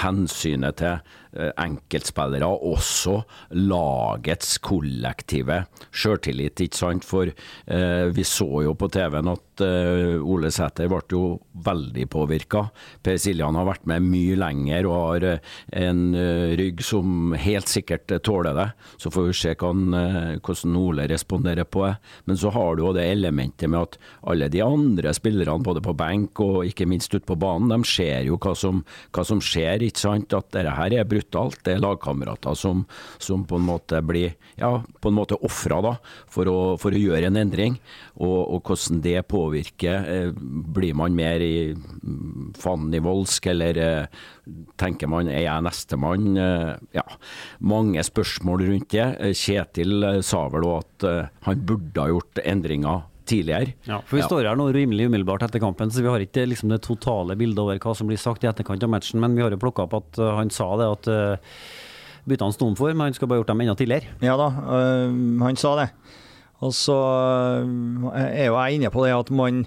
hensynet 0.00 0.80
til 0.80 0.96
Eh, 0.96 1.23
enkeltspillere, 1.34 2.46
også 2.46 3.20
lagets 3.58 4.56
kollektive 4.64 5.64
sjøltillit, 5.94 6.60
ikke 6.64 6.78
sant. 6.78 7.06
For 7.06 7.30
eh, 7.30 8.06
vi 8.14 8.24
så 8.26 8.48
jo 8.66 8.74
på 8.78 8.88
TV-en 8.92 9.32
at 9.32 9.64
eh, 9.64 10.16
Ole 10.20 10.50
Sæter 10.54 10.90
ble 10.90 11.02
jo 11.10 11.24
veldig 11.64 12.06
påvirka. 12.12 12.66
Per 13.04 13.18
Siljan 13.20 13.58
har 13.58 13.68
vært 13.68 13.86
med 13.90 14.06
mye 14.06 14.38
lenger 14.40 14.88
og 14.90 14.96
har 14.98 15.28
eh, 15.32 15.52
en 15.84 16.04
eh, 16.18 16.54
rygg 16.58 16.82
som 16.84 17.34
helt 17.38 17.70
sikkert 17.70 18.12
tåler 18.26 18.56
det. 18.56 18.68
Så 19.00 19.12
får 19.14 19.28
vi 19.28 19.36
se 19.38 19.54
hvordan, 19.54 19.94
uh, 19.94 20.36
hvordan 20.44 20.76
Ole 20.78 21.06
responderer 21.10 21.66
på 21.68 21.84
det. 21.86 21.94
Men 22.28 22.38
så 22.40 22.52
har 22.54 22.76
du 22.76 22.84
jo 22.84 22.94
det 22.96 23.06
elementet 23.10 23.70
med 23.70 23.80
at 23.80 23.98
alle 24.30 24.48
de 24.52 24.62
andre 24.64 25.14
spillerne, 25.16 25.62
både 25.64 25.82
på 25.84 25.94
benk 25.96 26.40
og 26.42 26.64
ikke 26.68 26.88
minst 26.90 27.14
ute 27.14 27.26
på 27.26 27.38
banen, 27.38 27.70
de 27.72 27.88
ser 27.88 28.26
jo 28.28 28.38
hva 28.40 28.54
som, 28.58 28.82
hva 29.14 29.24
som 29.26 29.42
skjer. 29.42 29.84
ikke 29.84 30.02
sant, 30.04 30.34
At 30.34 30.50
dette 30.54 30.74
her 30.78 30.98
er 30.98 31.08
brutt 31.08 31.23
brutalt. 31.24 31.62
Det 31.64 31.74
er 31.74 31.82
lagkamerater 31.82 32.54
som, 32.54 32.84
som, 33.18 33.44
på 33.44 33.56
en 33.56 33.66
måte 33.66 34.00
blir 34.02 34.34
ja, 34.56 34.82
på 35.00 35.08
en 35.08 35.16
måte 35.16 35.38
ofra 35.42 35.96
for, 36.28 36.46
for, 36.78 36.92
å 36.92 36.98
gjøre 36.98 37.26
en 37.28 37.36
endring. 37.36 37.78
Og, 38.16 38.54
og 38.54 38.62
hvordan 38.68 39.02
det 39.02 39.26
påvirker. 39.28 40.04
Eh, 40.04 40.30
blir 40.34 40.94
man 40.94 41.14
mer 41.14 41.40
i 41.40 41.74
mm, 41.74 42.54
fanden 42.58 42.94
i 42.94 43.02
voldsk, 43.02 43.46
eller 43.46 43.80
eh, 43.80 44.20
tenker 44.76 45.10
man 45.10 45.28
er 45.28 45.46
jeg 45.46 45.64
nestemann? 45.66 46.36
Eh, 46.36 46.74
ja, 46.94 47.06
mange 47.60 48.02
spørsmål 48.04 48.68
rundt 48.68 48.94
det. 48.94 49.34
Kjetil 49.34 50.22
sa 50.22 50.46
vel 50.52 50.68
òg 50.68 50.84
at 50.84 51.08
han 51.48 51.66
burde 51.66 52.00
ha 52.00 52.10
gjort 52.12 52.40
endringer 52.44 53.02
tidligere. 53.28 53.74
Ja, 53.88 54.00
for 54.06 54.18
Vi 54.18 54.22
ja. 54.22 54.28
står 54.28 54.48
her 54.48 54.58
nå 54.58 54.68
rimelig 54.74 55.08
umiddelbart 55.08 55.46
etter 55.46 55.62
kampen, 55.62 55.90
så 55.90 56.04
vi 56.04 56.10
har 56.12 56.24
ikke 56.24 56.46
liksom 56.50 56.72
det 56.72 56.82
totale 56.84 57.36
bildet 57.40 57.62
over 57.62 57.80
hva 57.80 57.94
som 57.96 58.10
blir 58.10 58.20
sagt 58.20 58.44
i 58.44 58.50
etterkant 58.50 58.84
av 58.84 58.92
matchen. 58.92 59.20
Men 59.22 59.36
vi 59.36 59.44
har 59.44 59.54
jo 59.54 59.60
plukka 59.62 59.86
opp 59.86 59.96
at 60.00 60.20
uh, 60.20 60.34
han 60.38 60.52
sa 60.54 60.68
det, 60.80 60.90
at 60.98 61.10
uh, 61.10 61.56
byttene 62.28 62.56
sto 62.56 62.70
for, 62.78 62.92
men 62.92 63.08
han 63.08 63.16
skulle 63.16 63.32
bare 63.32 63.42
gjort 63.42 63.52
dem 63.54 63.64
enda 63.64 63.76
tidligere. 63.80 64.16
Ja 64.24 64.36
da, 64.40 64.50
uh, 64.52 65.44
han 65.44 65.60
sa 65.60 65.74
det. 65.82 65.88
Og 66.64 66.72
så 66.76 66.96
er 68.14 68.46
jo 68.46 68.56
jeg 68.56 68.78
inne 68.78 68.92
på 68.92 69.04
det 69.04 69.12
at 69.12 69.32
man 69.34 69.64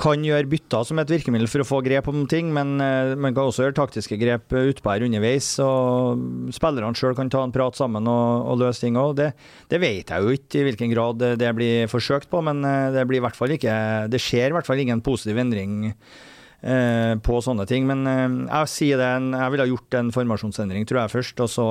kan 0.00 0.22
gjøre 0.24 0.48
bytter 0.48 0.86
som 0.86 1.00
et 1.00 1.10
virkemiddel 1.12 1.48
for 1.50 1.62
å 1.62 1.66
få 1.68 1.80
grep 1.84 2.08
om 2.10 2.24
ting, 2.30 2.48
men 2.56 2.80
eh, 2.82 3.12
man 3.20 3.34
kan 3.36 3.50
også 3.50 3.66
gjøre 3.66 3.76
taktiske 3.76 4.16
grep 4.20 4.54
utpå 4.56 4.92
her 4.94 5.04
underveis. 5.06 5.52
og 5.64 6.50
Spillerne 6.56 6.96
sjøl 6.96 7.16
kan 7.18 7.30
ta 7.32 7.42
en 7.44 7.54
prat 7.54 7.76
sammen 7.76 8.08
og, 8.08 8.48
og 8.50 8.60
løse 8.62 8.84
ting 8.84 8.98
òg. 9.00 9.14
Det, 9.20 9.30
det, 9.72 9.80
vet 9.82 10.12
jeg 10.12 10.24
jo 10.24 10.34
ikke 10.36 10.60
i 10.60 10.66
hvilken 10.68 10.94
grad 10.94 11.22
det, 11.40 11.52
blir 11.56 11.90
forsøkt 11.92 12.30
på, 12.32 12.42
men 12.46 12.64
eh, 12.64 12.90
det 12.96 13.06
blir 13.10 13.20
i 13.20 13.24
hvert 13.26 13.38
fall 13.38 13.52
ikke 13.56 13.76
Det 14.10 14.20
skjer 14.22 14.50
i 14.50 14.56
hvert 14.56 14.68
fall 14.68 14.80
ingen 14.80 15.04
positiv 15.04 15.40
endring 15.42 15.90
eh, 15.90 17.14
på 17.20 17.42
sånne 17.44 17.68
ting. 17.68 17.84
Men 17.90 18.06
eh, 18.08 18.38
jeg 18.46 18.72
sier 18.72 19.02
det, 19.02 19.12
jeg 19.36 19.56
ville 19.56 19.68
gjort 19.74 20.00
en 20.00 20.14
formasjonsendring, 20.16 20.88
tror 20.88 21.04
jeg, 21.04 21.14
først, 21.18 21.44
og 21.44 21.52
så 21.52 21.68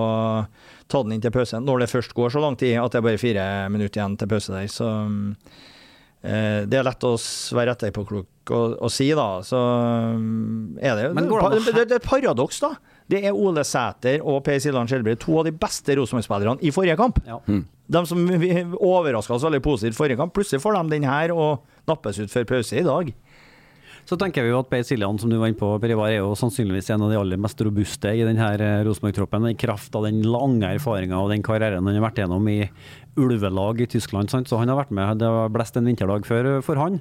ta 0.89 1.01
den 1.01 1.17
inn 1.17 1.25
til 1.25 1.33
pause. 1.33 1.63
Når 1.63 1.83
det 1.83 1.91
først 1.95 2.15
går 2.17 2.37
så 2.37 2.45
lang 2.45 2.59
tid 2.61 2.77
at 2.77 2.93
det 2.93 3.01
er 3.01 3.09
bare 3.09 3.21
fire 3.21 3.49
minutter 3.73 4.03
igjen 4.03 4.19
til 4.21 4.31
pause 4.37 4.53
der, 4.53 4.69
så 4.69 4.93
Eh, 4.93 5.77
det 6.21 6.75
er 6.75 6.83
lett 6.83 7.05
å 7.07 7.13
være 7.55 7.77
etterpåklok 7.77 8.51
og, 8.51 8.75
og 8.83 8.91
si, 8.91 9.07
da. 9.15 9.27
Så 9.45 9.59
mm, 10.19 10.79
er 10.81 10.97
det 10.97 11.05
jo 11.05 11.13
det, 11.15 11.59
det, 11.69 11.73
det, 11.77 11.85
er 11.85 11.99
et 12.01 12.07
paradoks, 12.07 12.59
da. 12.63 12.73
Det 13.09 13.23
er 13.25 13.33
Ole 13.33 13.63
Sæter 13.65 14.21
og 14.21 14.43
Per 14.45 14.59
Siljan 14.61 14.89
Skjelbred, 14.89 15.17
to 15.21 15.39
av 15.39 15.47
de 15.47 15.53
beste 15.55 15.95
Rosenborg-spillerne 15.97 16.61
i 16.65 16.73
forrige 16.73 16.97
kamp. 16.99 17.21
Ja. 17.25 17.39
Mm. 17.47 17.63
De 17.89 18.03
som 18.05 18.27
overraska 18.77 19.33
oss 19.33 19.45
veldig 19.47 19.63
positivt 19.65 19.95
i 19.95 19.97
forrige 19.97 20.19
kamp. 20.19 20.35
Plutselig 20.35 20.61
får 20.61 20.77
de 20.77 20.97
den 20.97 21.07
her 21.09 21.33
og 21.33 21.63
nappes 21.89 22.19
ut 22.21 22.29
før 22.29 22.45
pause 22.51 22.77
i 22.77 22.85
dag. 22.85 23.09
Så 24.09 24.17
tenker 24.17 24.41
vi 24.41 24.49
jo 24.49 24.57
at 24.63 24.69
Per 24.71 24.81
Siljan, 24.81 25.19
som 25.21 25.29
du 25.29 25.35
var 25.37 25.51
inne 25.51 25.59
på, 25.59 25.67
Per 25.77 25.91
er 25.93 26.15
jo 26.15 26.31
sannsynligvis 26.37 26.87
en 26.95 27.03
av 27.05 27.11
de 27.11 27.17
aller 27.19 27.37
mest 27.37 27.59
robuste 27.61 28.09
i 28.09 28.23
denne 28.25 28.47
eh, 28.57 28.79
Rosenborg-troppen. 28.87 29.45
I 29.51 29.59
kraft 29.59 29.93
av 29.93 30.07
den 30.07 30.23
lange 30.25 30.65
erfaringa 30.65 31.19
og 31.21 31.29
den 31.29 31.45
karrieren 31.45 31.85
han 31.85 31.99
har 31.99 32.07
vært 32.07 32.23
gjennom 32.23 32.47
i 32.49 32.63
ulvelag 33.21 33.83
i 33.85 33.89
Tyskland. 33.91 34.33
Sant? 34.33 34.49
Så 34.49 34.57
han 34.57 34.71
har 34.71 34.79
vært 34.79 34.95
med, 34.97 35.21
det 35.21 35.29
har 35.29 35.53
blest 35.53 35.77
en 35.77 35.85
vinterdag 35.85 36.25
før 36.25 36.55
for 36.65 36.81
han. 36.81 36.97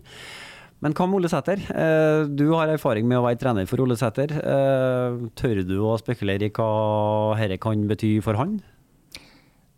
Men 0.84 0.92
hva 0.92 1.08
med 1.08 1.22
Ole 1.22 1.32
Sæter? 1.32 1.64
Eh, 1.72 2.28
du 2.28 2.50
har 2.52 2.68
erfaring 2.74 3.08
med 3.08 3.22
å 3.22 3.24
være 3.24 3.40
trener 3.40 3.70
for 3.70 3.80
Ole 3.86 3.96
Sæter. 3.96 4.36
Eh, 4.36 5.22
tør 5.40 5.64
du 5.64 5.78
å 5.88 5.96
spekulere 6.02 6.50
i 6.50 6.52
hva 6.52 7.38
dette 7.40 7.56
kan 7.64 7.88
bety 7.88 8.18
for 8.20 8.36
han? 8.36 8.58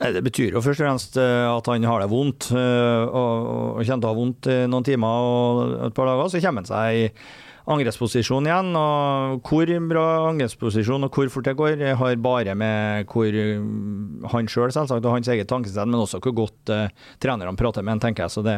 Det 0.01 0.23
betyr 0.25 0.55
jo 0.57 0.63
først 0.65 0.81
og 0.81 0.87
fremst 0.87 1.17
eh, 1.21 1.45
at 1.45 1.67
han 1.69 1.85
har 1.85 2.01
det 2.01 2.09
vondt, 2.09 2.49
eh, 2.57 3.03
og, 3.05 3.51
og 3.77 3.85
kommer 3.85 4.01
til 4.01 4.09
å 4.09 4.13
ha 4.13 4.17
vondt 4.17 4.49
i 4.49 4.57
noen 4.73 4.87
timer 4.87 5.27
og 5.29 5.75
et 5.91 5.97
par 5.97 6.09
dager. 6.09 6.31
Så 6.33 6.41
kommer 6.41 6.65
han 6.65 6.71
seg 6.71 7.01
i 7.03 7.05
angrepsposisjon 7.71 8.49
igjen. 8.49 8.71
og 8.81 9.45
Hvor 9.45 9.73
bra 9.91 10.07
angrepsposisjon 10.31 11.05
og 11.05 11.13
hvor 11.13 11.29
fort 11.35 11.51
det 11.51 11.57
går, 11.59 11.85
har 12.01 12.23
bare 12.25 12.57
med 12.57 13.13
hvor 13.13 13.37
han 14.33 14.49
sjøl 14.49 14.71
selv, 14.71 14.89
selvsagt, 14.89 15.05
og 15.05 15.19
hans 15.19 15.29
eget 15.29 15.51
tankesett, 15.51 15.85
men 15.85 16.01
også 16.01 16.23
hvor 16.25 16.39
godt 16.47 16.73
uh, 16.73 16.89
trenerne 17.23 17.53
prater 17.61 17.85
med 17.85 17.99
han, 17.99 18.03
tenker 18.07 18.27
jeg. 18.27 18.35
Så 18.39 18.45
det, 18.47 18.57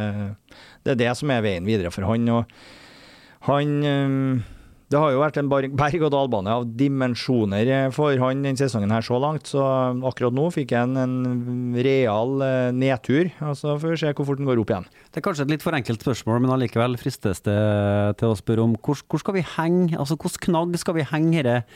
det, 0.87 0.95
er 0.95 1.03
det 1.03 1.13
som 1.19 1.35
er 1.35 1.45
veien 1.45 1.67
videre 1.67 1.93
for 1.95 2.07
han. 2.09 2.29
og 2.31 3.49
han 3.51 3.77
uh, 3.83 4.62
det 4.93 5.01
har 5.01 5.15
jo 5.15 5.23
vært 5.23 5.41
en 5.41 5.51
berg-og-dal-bane 5.51 6.53
av 6.53 6.67
dimensjoner 6.79 7.91
for 7.97 8.15
han 8.21 8.45
denne 8.45 8.61
sesongen 8.61 8.93
her 8.93 9.05
så 9.05 9.19
langt, 9.23 9.49
så 9.51 9.65
akkurat 10.09 10.37
nå 10.37 10.49
fikk 10.55 10.77
han 10.77 10.97
en 11.01 11.17
real 11.77 12.39
nedtur. 12.77 12.93
nedtur. 12.93 13.31
Altså 13.41 13.79
Får 13.79 13.95
vi 13.95 14.01
se 14.01 14.13
hvor 14.13 14.27
fort 14.29 14.41
den 14.41 14.49
går 14.49 14.61
opp 14.63 14.71
igjen. 14.73 14.87
Det 15.13 15.21
er 15.21 15.27
kanskje 15.27 15.47
et 15.47 15.55
litt 15.55 15.65
for 15.65 15.77
enkelt 15.77 16.05
spørsmål, 16.05 16.43
men 16.43 16.55
allikevel 16.55 16.99
fristes 17.01 17.43
det 17.45 17.59
til 18.21 18.33
å 18.33 18.39
spørre 18.39 18.65
om 18.65 18.77
hvor, 18.79 19.01
hvor 19.09 19.23
skal 19.23 19.37
vi 19.39 19.45
henge, 19.57 19.99
altså 19.99 20.17
hvilken 20.17 20.53
knagg 20.53 20.79
skal 20.81 20.97
vi 20.99 21.09
henge 21.09 21.45
dette 21.47 21.67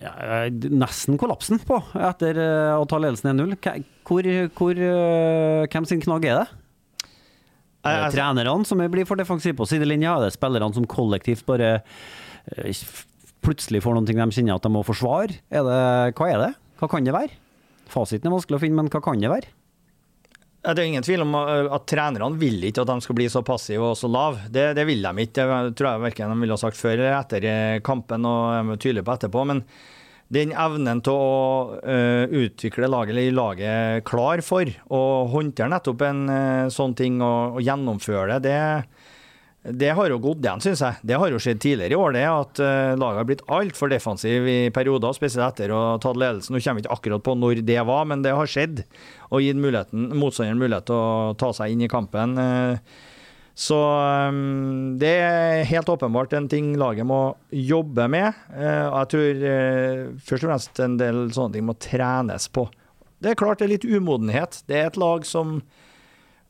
ja, 0.00 0.48
nesten 0.48 1.18
kollapsen 1.20 1.60
på 1.68 1.76
etter 2.00 2.38
eh, 2.40 2.72
å 2.80 2.86
ta 2.88 2.96
ledelsen 3.02 3.34
1-0? 3.34 3.58
Hvor, 4.08 4.28
hvor, 4.56 4.78
eh, 4.80 5.66
hvem 5.68 5.88
sin 5.88 6.00
knagg 6.00 6.28
er 6.30 6.40
det? 6.40 6.61
Er 7.82 8.04
det 8.04 8.12
trenerne 8.14 8.66
som 8.68 8.82
blir 8.92 9.06
for 9.08 9.18
defensive 9.18 9.58
på 9.58 9.66
sidelinja? 9.66 10.14
Er 10.16 10.28
det 10.28 10.36
spillerne 10.36 10.74
som 10.76 10.86
kollektivt 10.86 11.46
bare 11.48 11.72
eh, 12.54 12.84
plutselig 13.42 13.82
får 13.82 13.96
noen 13.96 14.06
ting 14.06 14.20
de 14.20 14.28
kjenner 14.34 14.58
at 14.58 14.66
de 14.66 14.70
må 14.72 14.84
forsvare? 14.86 15.40
Er 15.50 15.66
det, 15.66 15.80
hva 16.18 16.28
er 16.30 16.44
det? 16.44 16.52
Hva 16.78 16.90
kan 16.90 17.06
det 17.06 17.14
være? 17.16 17.34
Fasiten 17.90 18.30
er 18.30 18.36
vanskelig 18.36 18.60
å 18.60 18.62
finne, 18.62 18.78
men 18.78 18.92
hva 18.92 19.02
kan 19.04 19.20
det 19.20 19.32
være? 19.32 19.50
Det 20.62 20.78
er 20.78 20.86
ingen 20.86 21.02
tvil 21.02 21.24
om 21.24 21.32
at 21.34 21.88
trenerne 21.90 22.38
vil 22.38 22.60
ikke 22.68 22.84
at 22.84 22.90
de 22.92 23.02
skal 23.02 23.16
bli 23.18 23.24
så 23.30 23.42
passive 23.42 23.82
og 23.82 23.96
så 23.98 24.06
lave. 24.06 24.44
Det, 24.46 24.68
det, 24.78 24.84
vil 24.86 25.02
de 25.02 25.24
ikke. 25.24 25.46
Det 25.66 25.74
tror 25.78 25.88
jeg 25.88 26.04
verken 26.04 26.30
de 26.30 26.44
ville 26.44 26.54
ha 26.54 26.62
sagt 26.62 26.78
før 26.78 26.94
eller 27.00 27.16
etter 27.18 27.46
kampen, 27.82 28.28
og 28.30 28.44
jeg 28.54 28.62
er 28.62 28.82
tydelig 28.84 29.04
på 29.08 29.16
etterpå. 29.16 29.42
men 29.50 29.64
den 30.32 30.52
evnen 30.56 31.02
til 31.04 31.12
å 31.12 31.78
uh, 31.84 32.24
utvikle 32.24 32.88
laget, 32.88 33.14
eller 33.14 33.36
laget 33.36 34.04
klar 34.08 34.40
for, 34.44 34.68
og 34.88 35.32
håndtere 35.34 35.72
nettopp 35.72 36.04
en 36.08 36.22
uh, 36.30 36.70
sånn 36.72 36.96
ting 36.98 37.20
og, 37.20 37.58
og 37.58 37.66
gjennomføre 37.66 38.38
det, 38.40 38.54
det, 39.62 39.76
det 39.78 39.92
har 39.94 40.10
jo 40.10 40.18
gått 40.18 40.40
igjen, 40.42 40.62
syns 40.64 40.80
jeg. 40.82 40.98
Det 41.06 41.18
har 41.20 41.30
jo 41.30 41.38
skjedd 41.42 41.60
tidligere 41.62 41.94
i 41.94 42.00
år, 42.00 42.16
det 42.16 42.24
at 42.26 42.62
uh, 42.64 42.94
laget 42.98 43.20
har 43.20 43.28
blitt 43.28 43.44
altfor 43.58 43.92
defensiv 43.92 44.48
i 44.50 44.58
perioder, 44.74 45.14
spesielt 45.14 45.52
etter 45.52 45.74
å 45.74 45.84
ha 45.92 45.94
tatt 46.02 46.18
ledelsen. 46.18 46.56
Nå 46.56 46.64
kommer 46.64 46.80
vi 46.80 46.86
ikke 46.86 46.96
akkurat 46.96 47.26
på 47.28 47.36
når 47.38 47.62
det 47.68 47.78
var, 47.86 48.08
men 48.10 48.24
det 48.24 48.34
har 48.34 48.50
skjedd. 48.50 48.82
Og 49.30 49.44
gitt 49.44 49.60
motstanderen 49.60 50.58
mulighet 50.58 50.88
til 50.90 50.98
å 50.98 51.32
ta 51.38 51.52
seg 51.54 51.76
inn 51.76 51.84
i 51.86 51.92
kampen. 51.92 52.34
Uh, 52.40 53.10
så 53.54 53.78
um, 54.30 54.96
det 55.00 55.12
er 55.20 55.66
helt 55.68 55.88
åpenbart 55.88 56.32
en 56.32 56.48
ting 56.48 56.72
laget 56.80 57.04
må 57.08 57.34
jobbe 57.52 58.06
med. 58.08 58.32
Uh, 58.48 58.88
og 58.88 58.96
jeg 58.96 59.10
tror 59.12 59.42
uh, 59.44 60.20
først 60.24 60.46
og 60.46 60.48
fremst 60.48 60.80
en 60.80 60.96
del 61.00 61.26
sånne 61.36 61.58
ting 61.58 61.66
må 61.68 61.76
trenes 61.76 62.48
på. 62.48 62.66
Det 63.22 63.32
er 63.32 63.38
klart 63.38 63.60
det 63.60 63.68
er 63.68 63.74
litt 63.74 63.88
umodenhet. 63.88 64.62
Det 64.66 64.78
er 64.78 64.88
et 64.88 65.00
lag 65.00 65.26
som 65.28 65.60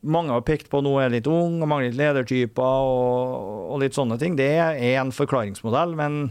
mange 0.03 0.35
har 0.35 0.45
pekt 0.47 0.71
på 0.71 0.81
nå 0.83 0.95
er 0.99 1.11
litt 1.13 1.27
ung 1.31 1.61
og 1.61 1.69
mangler 1.69 1.91
litt 1.91 1.99
ledertyper 1.99 2.87
og, 2.87 3.35
og, 3.69 3.75
litt 3.83 3.95
sånne 3.95 4.17
ting. 4.19 4.39
Det 4.39 4.49
er 4.59 4.79
en 4.95 5.11
forklaringsmodell, 5.15 5.97
men 5.99 6.23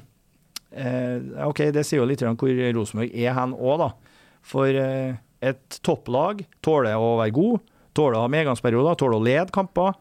uh, 0.73 1.47
OK, 1.50 1.67
det 1.73 1.85
sier 1.88 2.00
jo 2.00 2.09
litt 2.09 2.25
om 2.25 2.37
hvor 2.41 2.64
Rosenborg 2.79 3.12
er 3.12 3.37
hen 3.37 3.55
òg, 3.57 3.85
da. 3.85 3.93
For 4.43 4.67
et 4.73 5.76
topplag 5.87 6.41
tåler 6.64 6.99
å 6.99 7.14
være 7.21 7.35
god, 7.37 7.62
tåler 7.95 8.19
å 8.19 8.25
ha 8.25 8.33
medgangsperioder, 8.33 8.97
tåler 8.99 9.21
å 9.21 9.25
lede 9.29 9.55
kamper 9.55 9.93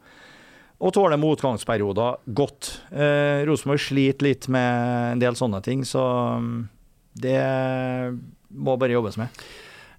og 0.81 0.93
tåler 0.95 1.19
motgangsperioder 1.21 2.21
godt. 2.33 2.71
Eh, 2.89 3.45
Rosenborg 3.45 3.83
sliter 3.83 4.25
litt 4.25 4.47
med 4.51 5.15
en 5.15 5.21
del 5.21 5.37
sånne 5.37 5.61
ting, 5.65 5.83
så 5.85 6.03
mm, 6.41 6.55
det 7.21 7.41
må 8.49 8.77
bare 8.81 8.95
jobbes 8.97 9.19
med. 9.21 9.43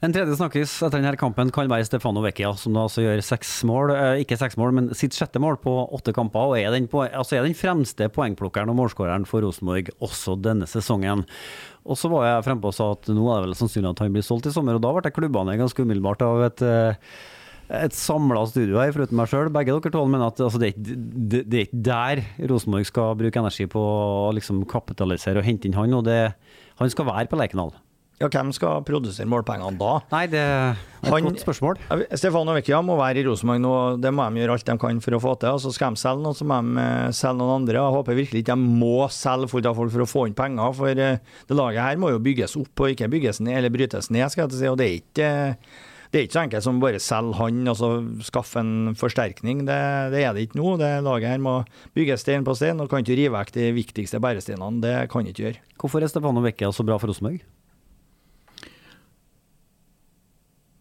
En 0.03 0.11
tredje 0.11 0.35
snakkes 0.35 0.73
etter 0.83 0.99
denne 0.99 1.15
kampen 1.15 1.53
kan 1.55 1.69
være 1.71 1.87
Stefano 1.87 2.25
Vecchia, 2.25 2.49
som 2.59 2.75
da 2.75 2.89
altså 2.89 3.05
gjør 3.05 3.21
seks 3.23 3.53
mål, 3.69 3.93
eh, 3.95 4.23
ikke 4.25 4.39
seks 4.41 4.57
mål, 4.59 4.73
men 4.75 4.89
sitt 4.99 5.15
sjette 5.15 5.39
mål 5.39 5.61
på 5.63 5.77
åtte 5.95 6.11
kamper, 6.17 6.51
og 6.51 6.59
er 6.59 6.75
den, 6.75 6.89
på, 6.91 7.05
altså 7.07 7.39
er 7.39 7.47
den 7.47 7.55
fremste 7.55 8.09
poengplukkeren 8.11 8.73
og 8.73 8.81
målskåreren 8.81 9.29
for 9.31 9.47
Rosenborg 9.47 9.93
også 10.03 10.35
denne 10.43 10.67
sesongen. 10.67 11.23
Og 11.87 11.99
så 11.99 12.11
var 12.11 12.27
jeg 12.27 12.49
frempå 12.49 12.73
og 12.73 12.75
sa 12.75 12.89
at 12.97 13.13
nå 13.15 13.29
er 13.31 13.45
det 13.45 13.53
vel 13.53 13.61
sannsynlig 13.61 13.93
at 13.93 14.03
han 14.03 14.19
blir 14.19 14.27
solgt 14.27 14.51
i 14.51 14.55
sommer, 14.57 14.81
og 14.81 14.83
da 14.83 14.91
ble 14.97 15.15
klubbene 15.15 15.55
ganske 15.61 15.87
umiddelbart 15.87 16.27
av 16.27 16.43
et 16.49 16.67
uh, 16.67 17.15
et 17.73 17.95
samla 17.97 18.43
studio 18.51 18.81
her, 18.81 18.93
foruten 18.95 19.17
meg 19.19 19.31
sjøl. 19.31 19.53
Begge 19.55 19.77
dere 19.77 19.95
to 19.95 20.03
mener 20.09 20.29
at 20.29 20.43
altså, 20.45 20.61
det, 20.61 20.75
er, 20.75 21.47
det, 21.47 21.47
er 21.47 21.69
ikke 21.69 21.85
der 21.87 22.25
Rosenborg 22.51 22.89
skal 22.89 23.15
bruke 23.21 23.41
energi 23.41 23.69
på 23.71 23.81
å 23.83 24.33
liksom, 24.37 24.65
kapitalisere 24.71 25.41
og 25.41 25.49
hente 25.49 25.69
inn 25.69 25.79
han. 25.79 25.95
og 25.97 26.05
det, 26.09 26.35
Han 26.81 26.93
skal 26.93 27.09
være 27.09 27.31
på 27.31 27.41
Lerkendal. 27.41 27.75
Ja, 28.23 28.29
hvem 28.31 28.53
skal 28.55 28.85
produsere 28.87 29.27
målpengene 29.27 29.75
da? 29.81 29.95
Nei, 30.13 30.27
det 30.31 30.39
er 30.39 30.77
et 31.03 31.09
han, 31.11 31.25
godt 31.27 31.41
spørsmål. 31.43 31.81
Stefan 32.15 32.51
og 32.53 32.55
Vecchia 32.55 32.79
må 32.85 32.95
være 33.01 33.19
i 33.19 33.25
Rosenborg 33.27 33.63
nå, 33.65 33.73
det 33.99 34.13
må 34.15 34.29
de 34.31 34.43
gjøre 34.43 34.59
alt 34.59 34.69
de 34.69 34.77
kan 34.85 35.01
for 35.03 35.17
å 35.17 35.21
få 35.25 35.33
til. 35.43 35.57
Og 35.57 35.63
så 35.65 35.73
skal 35.75 35.97
de 35.97 36.03
selge 36.03 36.23
noen, 36.23 36.37
så 36.39 36.47
må 36.47 36.61
de 36.63 36.85
eh, 36.85 37.09
selge 37.19 37.41
noen 37.41 37.55
andre. 37.57 37.81
Jeg 37.81 37.97
håper 37.97 38.19
virkelig 38.21 38.45
ikke 38.45 38.59
de 38.61 38.77
må 38.83 39.09
selge 39.11 39.51
fullt 39.51 39.71
av 39.73 39.81
folk 39.81 39.95
for 39.97 40.05
å 40.05 40.11
få 40.13 40.27
inn 40.29 40.37
penger, 40.39 40.77
for 40.79 41.03
eh, 41.09 41.33
det 41.49 41.59
laget 41.59 41.89
her 41.89 41.99
må 41.99 42.13
jo 42.13 42.23
bygges 42.23 42.55
opp 42.61 42.85
og 42.85 42.95
ikke 42.95 43.11
bygges 43.11 43.43
ned 43.43 43.59
eller 43.59 43.75
brytes 43.75 44.13
ned, 44.15 44.29
skal 44.31 44.47
jeg 44.47 44.61
si. 44.61 44.71
Og 44.71 44.79
det 44.79 44.87
er 44.87 45.01
ikke 45.01 45.33
det 46.13 46.19
er 46.21 46.27
ikke 46.27 46.37
så 46.37 46.43
enkelt 46.45 46.65
som 46.67 46.81
bare 46.83 46.99
selge 47.01 47.39
han 47.39 47.71
og 47.73 47.77
så 47.79 47.89
skaffe 48.21 48.61
en 48.61 48.93
forsterkning. 49.01 49.63
Det, 49.65 49.79
det, 50.13 50.21
er 50.21 50.37
det 50.37 50.45
ikke 50.45 50.59
nå. 50.61 50.75
Det 50.77 50.91
laget 51.07 51.31
her 51.31 51.41
må 51.41 51.55
bygge 51.97 52.19
stein 52.21 52.45
på 52.45 52.53
stein, 52.59 52.83
og 52.85 52.91
kan 52.93 53.01
ikke 53.01 53.17
rive 53.17 53.33
vekk 53.33 53.55
de 53.57 53.71
viktigste 53.79 54.21
bæresteinene. 54.21 54.83
Det 54.85 54.93
kan 55.13 55.25
ikke 55.25 55.47
gjøre. 55.47 55.65
Hvorfor 55.81 56.05
er 56.05 56.13
Stefano 56.13 56.45
Vecchia 56.45 56.69
så 56.69 56.85
bra 56.85 57.01
for 57.01 57.09
Rosenborg? 57.09 57.41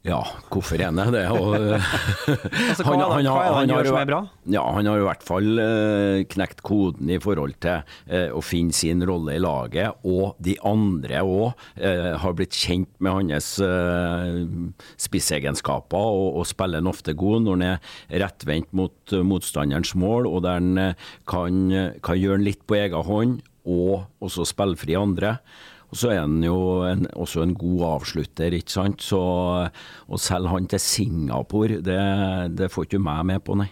Ja, 0.01 0.17
hvorfor 0.49 0.81
er 0.81 0.89
det? 1.13 1.23
Og, 1.29 1.53
altså, 2.71 2.85
hva, 2.87 2.93
han, 2.95 3.01
han, 3.05 3.27
han, 3.27 3.53
han, 3.53 3.69
gjør 3.69 3.89
som 3.91 3.97
er 3.99 4.07
bra? 4.09 4.21
Ja, 4.49 4.63
han 4.73 4.87
har 4.89 4.97
i 4.97 5.05
hvert 5.05 5.25
fall 5.25 5.61
uh, 5.61 6.23
knekt 6.31 6.63
koden 6.65 7.11
i 7.13 7.19
forhold 7.21 7.53
til 7.61 7.83
uh, 8.09 8.33
å 8.33 8.41
finne 8.41 8.73
sin 8.73 9.05
rolle 9.05 9.37
i 9.37 9.43
laget, 9.43 10.01
og 10.01 10.41
de 10.41 10.55
andre 10.65 11.21
òg 11.21 11.51
eh, 11.77 12.15
har 12.17 12.33
blitt 12.37 12.55
kjent 12.57 12.89
med 13.03 13.13
hans 13.13 13.51
spissegenskaper, 15.05 16.17
og, 16.17 16.41
og 16.41 16.49
spiller 16.49 16.81
han 16.81 16.89
ofte 16.89 17.13
god 17.17 17.45
når 17.45 17.59
han 17.59 17.67
er 17.67 18.23
rettvendt 18.23 18.73
mot 18.77 19.15
motstanderens 19.27 19.93
mål, 19.93 20.29
og 20.31 20.41
der 20.47 20.57
han 20.57 20.97
kan, 21.29 21.61
kan 22.01 22.17
gjøre 22.17 22.39
han 22.39 22.47
litt 22.47 22.65
på 22.65 22.79
egen 22.79 23.05
hånd, 23.05 23.41
og 23.69 24.07
også 24.23 24.47
spillfri 24.49 24.97
andre. 24.97 25.37
Og 25.91 25.99
så 25.99 26.13
er 26.13 26.21
han 26.23 26.39
jo 26.43 26.57
en, 26.87 27.03
også 27.19 27.43
en 27.43 27.55
god 27.59 27.81
avslutter, 27.97 28.55
ikke 28.55 28.71
sant. 28.71 29.03
Så 29.03 29.19
å 29.19 30.21
selge 30.21 30.53
han 30.53 30.69
til 30.71 30.79
Singapore, 30.83 31.81
det, 31.83 31.99
det 32.55 32.71
får 32.71 32.87
ikke 32.87 33.03
meg 33.03 33.27
med 33.33 33.43
på, 33.43 33.59
nei. 33.59 33.67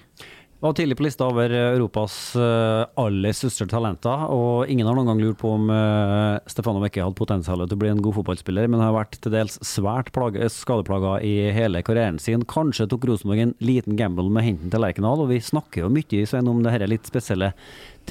Var 0.59 0.73
tidlig 0.75 0.97
på 0.99 1.05
lista 1.05 1.23
over 1.23 1.53
Europas 1.55 2.13
eh, 2.35 2.81
aller 2.99 3.31
største 3.31 3.63
talenter, 3.71 4.25
og 4.35 4.67
ingen 4.67 4.89
har 4.89 4.97
noen 4.97 5.07
gang 5.07 5.21
lurt 5.23 5.39
på 5.39 5.53
om 5.55 5.69
uh, 5.71 6.35
Stefano 6.51 6.81
Mekke 6.83 6.99
hadde 6.99 7.15
potensial 7.15 7.63
til 7.63 7.77
å 7.77 7.79
bli 7.79 7.93
en 7.93 8.01
god 8.03 8.17
fotballspiller, 8.17 8.67
men 8.67 8.83
har 8.83 8.91
vært 8.91 9.15
til 9.23 9.31
dels 9.37 9.55
svært 9.63 10.11
skadeplaga 10.11 11.13
i 11.23 11.47
hele 11.55 11.79
karrieren 11.87 12.19
sin. 12.19 12.43
Kanskje 12.43 12.89
tok 12.91 13.07
Rosenborg 13.07 13.45
en 13.45 13.55
liten 13.63 13.95
gamble 13.95 14.27
med 14.27 14.49
henten 14.49 14.73
til 14.73 14.83
Lerkendal, 14.83 15.23
og 15.23 15.31
vi 15.31 15.39
snakker 15.39 15.85
jo 15.85 15.93
mye 15.95 16.27
Sven, 16.27 16.51
om 16.51 16.59
det 16.65 16.75
her 16.75 16.89
litt 16.91 17.07
spesielle 17.07 17.53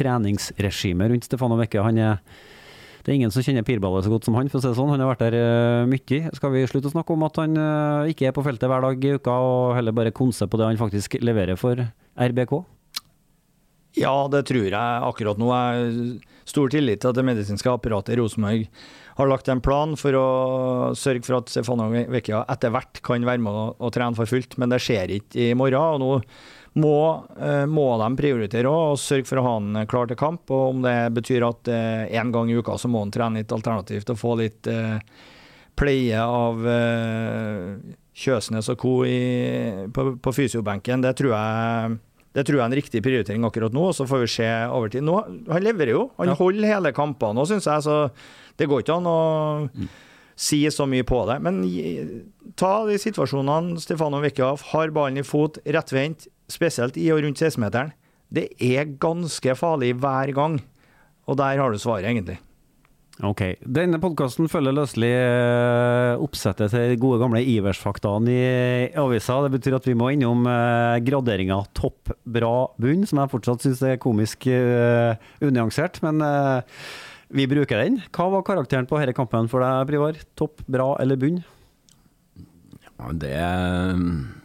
treningsregimet 0.01 1.13
rundt 1.13 1.29
Stefano 1.29 1.61
Mekke 1.61 1.85
Han 1.85 2.01
er 2.01 2.23
det 3.09 3.15
er 3.15 3.23
ingen 3.23 3.33
som 3.33 3.41
kjenner 3.41 3.65
pirballet 3.65 4.05
så 4.05 4.11
godt 4.13 4.27
som 4.29 4.35
han, 4.37 4.51
for 4.53 4.61
å 4.61 4.61
si 4.61 4.69
det 4.69 4.77
sånn. 4.77 4.91
Han 4.93 5.01
har 5.01 5.09
vært 5.09 5.23
der 5.23 5.37
uh, 5.41 5.89
mye. 5.89 6.33
Skal 6.37 6.51
vi 6.53 6.67
slutte 6.69 6.91
å 6.91 6.93
snakke 6.93 7.15
om 7.15 7.23
at 7.25 7.39
han 7.41 7.57
uh, 7.57 8.11
ikke 8.13 8.27
er 8.29 8.35
på 8.37 8.45
feltet 8.45 8.69
hver 8.69 8.85
dag 8.85 9.07
i 9.09 9.15
uka, 9.17 9.33
og 9.33 9.77
heller 9.79 9.97
bare 9.97 10.13
konse 10.13 10.45
på 10.45 10.61
det 10.61 10.67
han 10.69 10.77
faktisk 10.77 11.17
leverer 11.25 11.57
for 11.57 11.81
RBK? 12.21 12.53
Ja, 13.97 14.13
det 14.29 14.43
tror 14.51 14.69
jeg 14.69 14.77
akkurat 15.09 15.41
nå. 15.41 15.49
Har 15.49 15.89
stor 16.53 16.69
tillit 16.69 17.01
til 17.01 17.15
at 17.15 17.17
det 17.17 17.25
medisinske 17.31 17.73
apparatet 17.73 18.13
i 18.13 18.21
Rosenborg 18.21 18.69
har 19.17 19.33
lagt 19.33 19.49
en 19.49 19.65
plan 19.65 19.97
for 19.97 20.15
å 20.21 20.29
sørge 20.93 21.25
for 21.25 21.41
at 21.41 21.49
Stefano 21.49 21.89
Vecchia 22.13 22.45
etter 22.53 22.77
hvert 22.77 23.01
kan 23.09 23.25
være 23.25 23.41
med 23.41 23.57
og, 23.57 23.81
å 23.81 23.91
trene 23.95 24.21
for 24.21 24.29
fullt, 24.29 24.61
men 24.61 24.69
det 24.69 24.83
skjer 24.85 25.17
ikke 25.17 25.49
i 25.49 25.57
morgen. 25.57 25.97
og 25.97 26.05
nå 26.05 26.13
må, 26.75 27.25
eh, 27.41 27.65
må 27.67 27.87
de 28.03 28.09
prioritere 28.19 28.71
og 28.71 28.99
sørge 29.01 29.27
for 29.29 29.41
å 29.41 29.47
ha 29.47 29.55
han 29.57 29.87
klar 29.91 30.11
til 30.11 30.19
kamp. 30.21 30.51
og 30.51 30.75
Om 30.75 30.83
det 30.85 30.99
betyr 31.17 31.47
at 31.49 31.71
én 31.73 32.29
eh, 32.29 32.33
gang 32.35 32.51
i 32.51 32.59
uka 32.59 32.79
så 32.79 32.91
må 32.91 33.03
han 33.05 33.15
trene 33.15 33.43
litt 33.43 33.55
alternativt 33.55 34.11
og 34.13 34.21
få 34.21 34.35
litt 34.43 34.69
eh, 34.71 34.99
pleie 35.79 36.21
av 36.21 36.67
eh, 36.67 37.79
Kjøsnes 38.19 38.69
og 38.73 38.79
co. 38.83 38.95
På, 39.95 40.11
på 40.19 40.35
fysiobenken, 40.35 41.05
det 41.05 41.17
tror 41.21 41.35
jeg 41.37 41.99
det 42.37 42.45
tror 42.47 42.59
jeg 42.59 42.63
er 42.63 42.71
en 42.71 42.77
riktig 42.77 43.01
prioritering 43.03 43.47
akkurat 43.49 43.75
nå, 43.75 43.89
og 43.89 43.95
så 43.97 44.05
får 44.07 44.21
vi 44.23 44.27
se 44.31 44.49
over 44.71 44.93
tid. 44.93 45.03
Nå, 45.07 45.17
han 45.49 45.65
leverer 45.65 45.95
jo, 45.97 46.03
han 46.21 46.31
ja. 46.31 46.37
holder 46.39 46.71
hele 46.71 46.93
kampene 46.95 47.35
nå, 47.35 47.47
syns 47.49 47.67
jeg. 47.67 47.83
Så 47.83 47.97
det 48.61 48.69
går 48.71 48.85
ikke 48.85 48.99
an 49.01 49.09
å 49.11 49.21
mm. 49.67 49.89
si 50.39 50.61
så 50.71 50.87
mye 50.87 51.07
på 51.09 51.23
det. 51.31 51.39
Men 51.43 51.63
ta 52.61 52.73
de 52.87 52.99
situasjonene 53.01 53.81
Stefano 53.83 54.21
Wickhoff 54.23 54.69
har 54.75 54.93
ballen 54.95 55.19
i 55.19 55.27
fot, 55.27 55.59
rettvendt, 55.67 56.29
spesielt 56.51 56.99
i 57.01 57.09
og 57.15 57.23
rundt 57.25 57.41
16-meteren, 57.41 57.95
det 58.29 58.51
er 58.61 58.91
ganske 59.01 59.55
farlig 59.57 59.95
hver 60.01 60.35
gang. 60.37 60.61
Og 61.29 61.37
der 61.41 61.61
har 61.61 61.73
du 61.73 61.81
svaret, 61.81 62.09
egentlig. 62.09 62.39
Ok. 63.27 63.41
Denne 63.67 63.99
podkasten 63.99 64.47
følger 64.51 64.77
løselig 64.77 65.11
eh, 65.11 66.21
oppsettet 66.23 66.71
til 66.71 66.93
de 66.93 67.01
gode 67.03 67.19
gamle 67.19 67.43
Ivers-faktaene 67.43 68.31
i 68.31 68.93
avisa. 69.01 69.41
Det 69.43 69.57
betyr 69.57 69.79
at 69.81 69.89
vi 69.89 69.97
må 69.99 70.13
innom 70.15 70.47
eh, 70.47 71.01
graderinga 71.03 71.59
topp, 71.75 72.13
bra, 72.23 72.69
bunn, 72.79 73.03
som 73.11 73.25
jeg 73.25 73.33
fortsatt 73.35 73.67
syns 73.67 73.83
er 73.83 73.99
komisk 74.03 74.47
uh, 74.47 75.19
unyansert. 75.43 75.99
Men 76.07 76.23
uh, 76.23 76.63
vi 77.35 77.49
bruker 77.51 77.83
den. 77.83 77.99
Hva 78.15 78.31
var 78.37 78.47
karakteren 78.47 78.87
på 78.87 79.03
denne 79.03 79.17
kampen 79.17 79.51
for 79.51 79.67
deg, 79.67 79.91
Privar? 79.91 80.23
Topp, 80.39 80.63
bra 80.71 80.93
eller 81.03 81.19
bunn? 81.19 81.43
Ja, 82.87 83.11
det 83.19 83.35
er 83.35 84.38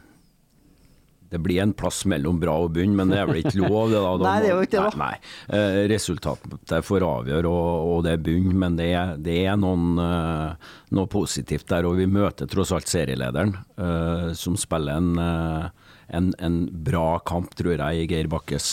det 1.33 1.39
blir 1.41 1.63
en 1.63 1.71
plass 1.73 2.03
mellom 2.05 2.37
bra 2.37 2.53
og 2.61 2.75
bunn, 2.75 2.91
men 2.93 3.09
det 3.09 3.17
er 3.17 3.25
vel 3.25 3.39
ikke 3.39 3.63
lov? 3.63 3.89
Det, 3.89 3.97
da. 3.97 4.11
Da 4.21 4.25
nei, 4.27 4.35
det 4.43 4.49
er 4.51 4.53
jo 4.53 4.65
ikke 4.67 4.83
det. 4.83 4.99
Nei, 5.01 5.07
nei. 5.09 5.57
Eh, 5.57 5.77
resultatet 5.89 6.85
får 6.85 7.05
avgjøre, 7.07 7.49
og, 7.49 7.87
og, 7.89 8.03
det 8.05 8.11
er 8.13 8.21
bunn, 8.27 8.51
men 8.61 8.77
det, 8.77 8.89
det 9.25 9.37
er 9.49 9.57
noen, 9.57 9.97
uh, 9.97 10.75
noe 10.93 11.09
positivt 11.09 11.65
der. 11.73 11.87
Og 11.89 11.97
vi 11.97 12.05
møter 12.05 12.49
tross 12.51 12.73
alt 12.77 12.91
serielederen, 12.91 13.55
uh, 13.81 14.29
som 14.37 14.59
spiller 14.61 15.01
en, 15.01 15.17
uh, 15.17 15.97
en, 16.13 16.29
en, 16.37 16.61
bra 16.85 17.07
kamp, 17.25 17.57
tror 17.57 17.73
jeg, 17.73 18.03
i 18.03 18.05
Geir 18.13 18.29
Bakkes 18.29 18.69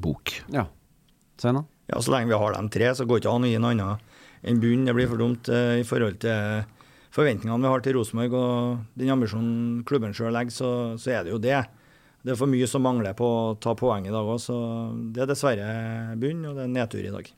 bok. 0.00 0.32
Ja. 0.54 0.64
Svein. 1.38 1.60
Ja, 1.92 2.00
så 2.00 2.16
lenge 2.16 2.32
vi 2.32 2.40
har 2.40 2.56
de 2.56 2.72
tre, 2.72 2.88
så 2.96 3.04
går 3.04 3.20
det 3.20 3.26
ikke 3.26 3.36
an 3.36 3.44
å 3.44 3.52
gi 3.52 3.60
noe 3.60 3.76
annet 3.76 4.48
enn 4.48 4.64
bunn. 4.64 4.88
Det 4.88 4.96
blir 4.96 5.12
for 5.12 5.20
dumt 5.20 5.52
i 5.52 5.84
forhold 5.84 6.20
til 6.24 6.64
forventningene 7.14 7.64
vi 7.64 7.72
har 7.72 7.84
til 7.84 7.98
Rosenborg 7.98 8.38
og 8.38 9.00
den 9.00 9.12
ambisjonen 9.14 9.82
klubben 9.88 10.14
sjøl 10.16 10.34
legger, 10.34 10.54
så, 10.54 10.70
så, 11.00 11.12
er 11.14 11.26
det 11.26 11.34
jo 11.34 11.42
det. 11.42 11.58
Det 12.22 12.34
er 12.34 12.40
for 12.40 12.50
mye 12.50 12.68
som 12.68 12.84
mangler 12.84 13.16
på 13.18 13.26
å 13.26 13.58
ta 13.62 13.74
poeng 13.78 14.08
i 14.08 14.14
dag 14.14 14.26
òg, 14.26 14.40
så 14.42 14.56
det 15.14 15.24
er 15.24 15.30
dessverre 15.30 15.68
bunn, 16.20 16.44
og 16.50 16.58
det 16.58 16.66
er 16.66 16.74
nedtur 16.74 17.04
i 17.04 17.12
dag. 17.14 17.30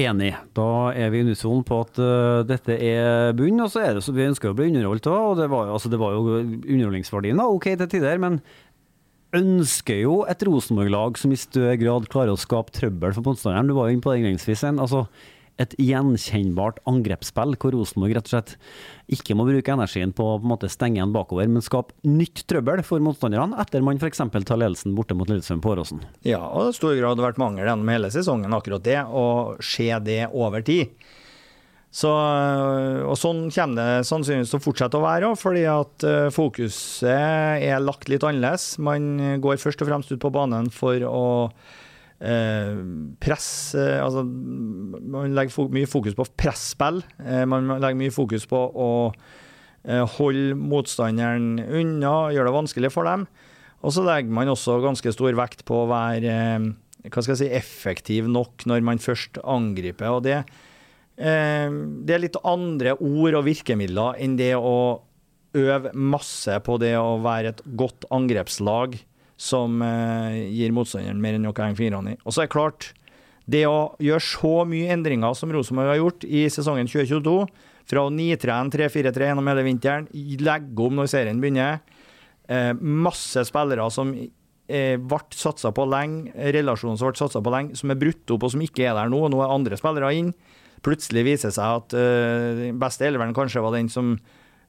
Enig. 0.00 0.30
Da 0.54 0.68
er 0.94 1.10
vi 1.10 1.24
unison 1.26 1.64
på 1.66 1.80
at 1.82 1.98
uh, 1.98 2.46
dette 2.46 2.76
er 2.76 3.32
bunn, 3.38 3.58
og 3.64 3.72
så 3.72 3.82
er 3.82 3.96
det 3.96 4.04
så 4.06 4.14
vi 4.14 4.28
ønsker 4.28 4.52
å 4.52 4.56
bli 4.56 4.68
underholdt 4.70 5.08
òg. 5.10 5.24
Og 5.32 5.40
det 5.40 5.48
var, 5.50 5.72
altså, 5.74 5.90
det 5.90 5.98
var 6.00 6.14
jo 6.14 6.40
underholdningsverdien 6.44 7.40
da, 7.40 7.48
OK 7.50 7.72
til 7.72 7.90
tider, 7.90 8.20
men 8.22 8.38
ønsker 9.36 10.00
jo 10.02 10.14
et 10.30 10.42
Rosenborg-lag 10.46 11.18
som 11.18 11.34
i 11.34 11.38
større 11.38 11.76
grad 11.78 12.08
klarer 12.10 12.34
å 12.34 12.40
skape 12.40 12.74
trøbbel 12.74 13.14
for 13.14 13.26
motstanderen. 13.26 13.70
Du 13.70 13.76
var 13.76 13.88
jo 13.88 13.96
inne 13.96 14.04
på 14.04 14.12
det 14.12 14.22
innledningsvis. 14.22 14.64
Altså, 14.72 15.04
et 15.60 15.74
gjenkjennbart 15.78 16.80
angrepsspill, 16.88 17.54
hvor 17.60 17.74
Rosenborg 17.76 18.16
rett 18.16 18.30
og 18.30 18.34
slett 18.34 18.54
ikke 19.12 19.36
må 19.36 19.46
bruke 19.48 19.74
energien 19.74 20.14
på 20.16 20.24
å 20.24 20.38
på 20.38 20.46
en 20.46 20.52
måte 20.54 20.70
stenge 20.72 21.02
en 21.02 21.14
bakover, 21.14 21.48
men 21.50 21.64
skape 21.64 21.94
nytt 22.06 22.44
trøbbel 22.50 22.82
for 22.86 23.02
motstanderne, 23.04 23.58
etter 23.60 23.84
man 23.84 24.00
f.eks. 24.00 24.22
tar 24.22 24.60
ledelsen 24.60 24.96
borte 24.96 25.16
mot 25.18 25.28
Lillestrøm 25.30 25.62
på 25.64 25.74
Åråsen. 25.74 26.04
Ja, 26.26 26.40
og 26.46 26.62
det 26.62 26.68
har 26.70 26.74
i 26.74 26.80
stor 26.80 26.98
grad 26.98 27.24
vært 27.26 27.40
mangel 27.42 27.68
gjennom 27.68 27.92
hele 27.92 28.12
sesongen, 28.14 28.56
akkurat 28.56 28.86
det, 28.86 29.00
å 29.04 29.26
se 29.64 29.90
det 30.06 30.22
over 30.30 30.64
tid. 30.66 30.94
Så, 31.90 32.10
og 33.02 33.16
Sånn 33.18 33.48
kommer 33.50 33.80
det 33.80 34.06
sannsynligvis 34.06 34.52
til 34.52 34.60
å 34.60 34.62
fortsette 34.62 34.98
å 34.98 35.02
være, 35.02 35.32
fordi 35.38 35.64
at 35.66 36.06
eh, 36.06 36.28
fokuset 36.30 37.66
er 37.66 37.82
lagt 37.82 38.06
litt 38.12 38.22
annerledes. 38.22 38.76
Man 38.78 39.40
går 39.42 39.58
først 39.58 39.82
og 39.82 39.90
fremst 39.90 40.14
ut 40.14 40.22
på 40.22 40.30
banen 40.34 40.70
for 40.70 41.02
å 41.08 41.24
press 42.20 43.74
eh, 43.74 43.96
altså, 43.96 44.24
Man 44.24 45.32
legger 45.32 45.70
mye 45.72 45.88
fokus 45.88 46.16
på 46.18 46.26
presspill. 46.36 47.00
Eh, 47.24 47.46
man 47.48 47.70
legger 47.80 47.96
mye 47.96 48.14
fokus 48.14 48.48
på 48.50 48.58
å 48.60 48.90
holde 49.80 50.58
motstanderen 50.60 51.54
unna, 51.64 52.28
gjøre 52.34 52.50
det 52.50 52.52
vanskelig 52.52 52.90
for 52.92 53.08
dem. 53.08 53.22
Og 53.80 53.94
så 53.96 54.02
legger 54.04 54.34
man 54.36 54.50
også 54.52 54.74
ganske 54.84 55.08
stor 55.16 55.32
vekt 55.38 55.62
på 55.64 55.78
å 55.80 55.86
være 55.88 56.34
hva 57.00 57.22
skal 57.24 57.32
jeg 57.32 57.40
si, 57.40 57.48
effektiv 57.56 58.28
nok 58.28 58.66
når 58.68 58.84
man 58.84 59.00
først 59.00 59.40
angriper. 59.40 60.10
og 60.12 60.26
det, 60.26 60.42
det 61.16 62.12
er 62.12 62.20
litt 62.20 62.36
andre 62.44 62.92
ord 63.00 63.38
og 63.40 63.46
virkemidler 63.48 64.20
enn 64.20 64.36
det 64.36 64.52
å 64.58 65.00
øve 65.56 65.94
masse 65.96 66.60
på 66.60 66.76
det 66.84 66.92
å 67.00 67.16
være 67.24 67.54
et 67.54 67.64
godt 67.80 68.04
angrepslag 68.12 69.00
som 69.40 69.80
eh, 69.84 70.40
gir 70.52 70.74
motstanderen 70.76 71.20
mer 71.22 71.38
enn 71.38 71.46
nok 71.48 71.60
å 71.60 71.68
henge 71.70 72.12
i. 72.12 72.16
Og 72.24 72.34
så 72.34 72.42
er 72.42 72.48
det 72.48 72.54
klart, 72.54 72.90
det 73.50 73.64
å 73.66 73.94
gjøre 74.02 74.22
så 74.22 74.52
mye 74.68 74.90
endringer 74.92 75.34
som 75.34 75.52
Rosenborg 75.54 75.94
har 75.94 76.00
gjort 76.02 76.26
i 76.28 76.44
sesongen 76.52 76.90
2022, 76.90 77.38
fra 77.90 78.04
å 78.04 78.12
nitrene 78.12 78.70
3-4-3 78.70 79.30
gjennom 79.30 79.48
hele 79.50 79.64
vinteren, 79.66 80.10
legge 80.12 80.84
om 80.84 81.00
når 81.00 81.08
serien 81.10 81.40
begynner, 81.42 81.80
eh, 82.52 82.74
masse 82.76 83.42
spillere 83.48 83.88
som 83.90 84.12
eh, 84.12 84.94
ble 85.00 85.20
satsa 85.34 85.72
på 85.74 85.88
lenge, 85.88 86.30
relasjoner 86.54 87.00
som 87.00 87.10
ble 87.10 87.22
satsa 87.24 87.42
på 87.42 87.54
lenge, 87.56 87.80
som 87.80 87.90
er 87.90 87.98
brutt 87.98 88.36
opp 88.36 88.46
og 88.46 88.54
som 88.54 88.62
ikke 88.64 88.86
er 88.90 88.98
der 88.98 89.10
nå. 89.10 89.24
Nå 89.32 89.40
er 89.40 89.56
andre 89.56 89.80
spillere 89.80 90.12
inn. 90.20 90.34
Plutselig 90.84 91.24
viser 91.26 91.50
det 91.50 91.56
seg 91.58 91.80
at 91.80 91.92
uh, 91.92 92.62
beste 92.80 93.04
elveren 93.04 93.34
kanskje 93.36 93.60
var 93.60 93.74
den 93.74 93.90
som 93.92 94.14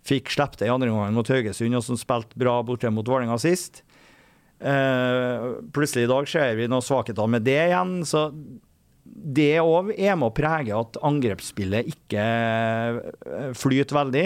fikk 0.04 0.34
sluppet 0.34 0.60
det 0.60 0.68
i 0.68 0.74
andre 0.74 0.90
omgang 0.92 1.14
mot 1.16 1.30
Haugesund, 1.32 1.78
og 1.78 1.86
som 1.86 2.00
spilte 2.00 2.40
bra 2.40 2.58
borte 2.68 2.90
mot 2.92 3.08
Vålerenga 3.08 3.38
sist. 3.40 3.80
Uh, 4.62 5.62
plutselig 5.74 6.06
i 6.06 6.12
dag 6.12 6.28
ser 6.30 6.54
vi 6.60 6.68
noen 6.70 6.86
svakheter 6.86 7.30
med 7.30 7.46
det 7.48 7.58
igjen. 7.72 7.96
Så 8.08 8.30
det 9.12 9.56
òg 9.62 9.92
er 9.98 10.18
med 10.18 10.30
å 10.30 10.36
prege 10.36 10.78
at 10.78 11.00
angrepsspillet 11.06 11.90
ikke 11.90 12.22
eh, 12.22 13.50
flyter 13.58 13.98
veldig. 13.98 14.26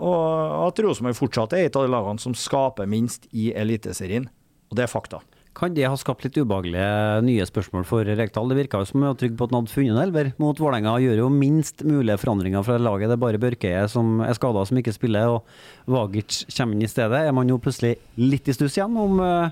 Og 0.00 0.68
at 0.68 0.80
Rosenborg 0.80 1.18
fortsatt 1.18 1.56
er 1.58 1.66
et 1.66 1.76
av 1.76 1.84
de 1.84 1.92
lagene 1.92 2.22
som 2.22 2.36
skaper 2.36 2.88
minst 2.88 3.26
i 3.36 3.50
Eliteserien. 3.52 4.30
Og 4.70 4.78
det 4.78 4.86
er 4.86 4.92
fakta. 4.92 5.20
Kan 5.56 5.74
det 5.74 5.88
ha 5.90 5.96
skapt 5.98 6.22
litt 6.22 6.36
ubehagelige 6.38 7.22
nye 7.26 7.44
spørsmål 7.48 7.82
for 7.88 8.06
Rekdal? 8.06 8.52
Det 8.52 8.58
virka 8.60 8.80
som 8.86 9.02
han 9.02 9.10
var 9.10 9.18
på 9.18 9.46
at 9.48 9.50
han 9.50 9.58
hadde 9.58 9.72
funnet 9.72 9.96
en 9.96 10.02
elver 10.04 10.30
mot 10.38 10.60
Vålerenga. 10.62 10.92
Gjør 11.02 11.24
jo 11.24 11.30
minst 11.34 11.82
mulige 11.82 12.20
forandringer 12.22 12.62
fra 12.66 12.78
laget. 12.78 13.10
Det 13.10 13.16
er 13.16 13.24
bare 13.24 13.42
Børkeie 13.42 13.82
som 13.90 14.22
er 14.22 14.36
skada, 14.38 14.62
som 14.68 14.78
ikke 14.78 14.94
spiller, 14.94 15.34
og 15.34 15.90
Vagic 15.90 16.44
kommer 16.54 16.78
inn 16.78 16.86
i 16.86 16.90
stedet. 16.90 17.24
Er 17.26 17.34
man 17.34 17.50
jo 17.50 17.58
plutselig 17.62 17.96
litt 18.20 18.46
i 18.46 18.54
stuss 18.54 18.78
igjen 18.78 18.94
om 18.94 19.18
uh, 19.18 19.50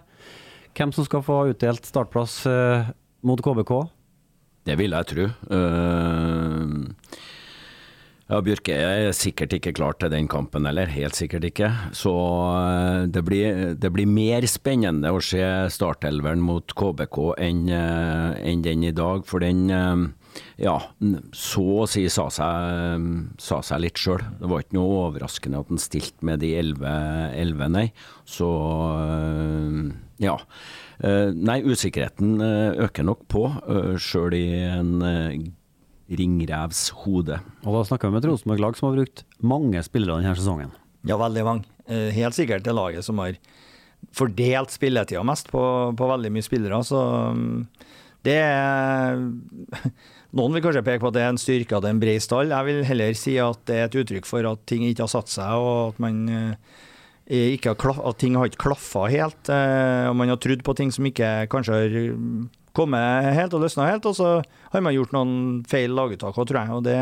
hvem 0.78 0.94
som 0.94 1.08
skal 1.08 1.24
få 1.26 1.40
utdelt 1.50 1.90
startplass 1.90 2.40
uh, 2.46 2.92
mot 3.26 3.42
KBK? 3.42 3.74
Det 4.70 4.78
vil 4.78 4.94
jeg 4.94 5.10
tro. 5.10 5.26
Uh, 5.50 7.26
ja, 8.28 8.38
Bjørke 8.44 8.74
er 8.76 9.14
sikkert 9.16 9.54
ikke 9.56 9.72
klar 9.78 9.94
til 9.96 10.10
den 10.12 10.26
kampen 10.28 10.68
heller, 10.68 10.90
helt 10.92 11.16
sikkert 11.16 11.46
ikke. 11.48 11.70
Så 11.96 12.12
eh, 12.12 13.06
det 13.08 13.22
blir, 13.24 13.60
det 13.80 13.90
blir 13.94 14.08
mer 14.08 14.44
spennende 14.50 15.14
å 15.16 15.22
se 15.24 15.40
startelveren 15.72 16.42
mot 16.44 16.74
KBK 16.76 17.18
enn, 17.46 17.62
eh, 17.72 18.36
enn 18.50 18.64
den 18.66 18.84
i 18.84 18.92
dag. 18.92 19.24
For 19.28 19.40
den, 19.40 19.62
eh, 19.72 20.42
ja, 20.60 20.76
så 21.32 21.64
å 21.86 21.88
si 21.88 22.04
sa 22.12 22.26
seg, 22.28 23.08
sa 23.40 23.62
seg 23.64 23.80
litt 23.86 24.02
sjøl. 24.02 24.20
Det 24.42 24.52
var 24.52 24.64
ikke 24.66 24.76
noe 24.76 25.06
overraskende 25.06 25.64
at 25.64 25.72
han 25.72 25.80
stilte 25.80 26.28
med 26.28 26.44
de 26.44 26.52
elleve, 26.60 27.70
nei. 27.72 27.88
Så 28.28 28.50
ja. 30.20 30.36
Nei, 30.98 31.60
usikkerheten 31.62 32.42
øker 32.42 33.06
nok 33.06 33.24
på, 33.30 33.46
sjøl 34.02 34.36
i 34.36 34.46
en 34.66 34.92
ringrevs 36.08 36.88
hode. 37.04 37.38
Og 37.64 37.74
da 37.76 37.84
snakker 37.88 38.08
vi 38.08 38.16
med 38.16 38.24
et 38.24 38.30
Rosenborg-lag 38.30 38.78
som 38.78 38.88
har 38.88 39.00
brukt 39.00 39.24
mange 39.44 39.82
spillere 39.84 40.20
denne 40.20 40.36
sesongen. 40.38 40.72
Ja, 41.08 41.18
veldig 41.20 41.44
mange. 41.46 41.68
Helt 41.88 42.36
sikkert 42.36 42.66
det 42.66 42.74
laget 42.76 43.06
som 43.06 43.20
har 43.22 43.36
fordelt 44.14 44.72
spilletida 44.72 45.22
mest 45.26 45.50
på, 45.52 45.62
på, 45.96 46.10
veldig 46.12 46.32
mye 46.32 46.46
spillere. 46.46 46.80
Så 46.86 47.00
mm, 47.34 47.66
det 48.26 48.38
er 48.42 49.18
Noen 50.36 50.52
vil 50.52 50.60
kanskje 50.60 50.84
peke 50.84 51.00
på 51.00 51.08
at 51.08 51.16
det 51.16 51.22
er 51.24 51.30
en 51.32 51.40
styrke 51.40 51.72
at 51.76 51.84
det 51.84 51.88
er 51.88 51.96
en 51.96 52.02
bred 52.02 52.20
stall. 52.20 52.52
Jeg 52.52 52.68
vil 52.68 52.82
heller 52.84 53.16
si 53.16 53.38
at 53.40 53.62
det 53.68 53.78
er 53.78 53.86
et 53.88 53.98
uttrykk 54.02 54.28
for 54.28 54.44
at 54.44 54.66
ting 54.68 54.84
ikke 54.84 55.06
har 55.06 55.12
satt 55.14 55.32
seg, 55.32 55.54
og 55.56 55.94
at 55.94 56.02
man 56.04 56.18
eh, 56.28 57.54
ikke 57.54 57.72
har 57.72 58.02
at 58.10 58.20
ting 58.20 58.36
har 58.36 58.50
ikke 58.50 58.60
klaffa 58.66 59.06
helt. 59.08 59.48
Eh, 59.48 60.04
og 60.10 60.18
man 60.20 60.28
har 60.28 60.40
trodd 60.44 60.64
på 60.66 60.76
ting 60.76 60.92
som 60.92 61.08
ikke 61.08 61.48
kanskje 61.48 61.78
har 61.80 61.96
kommet 62.78 63.28
helt 63.36 63.58
og 63.58 63.66
løsna 63.66 63.90
helt, 63.90 64.06
og 64.06 64.16
så 64.16 64.38
har 64.72 64.84
man 64.84 64.94
gjort 64.94 65.12
noen 65.16 65.36
feil 65.68 65.92
laguttak 65.98 66.38
òg, 66.38 66.48
tror 66.48 66.62
jeg. 66.62 66.78
Og 66.78 66.86
det 66.86 66.96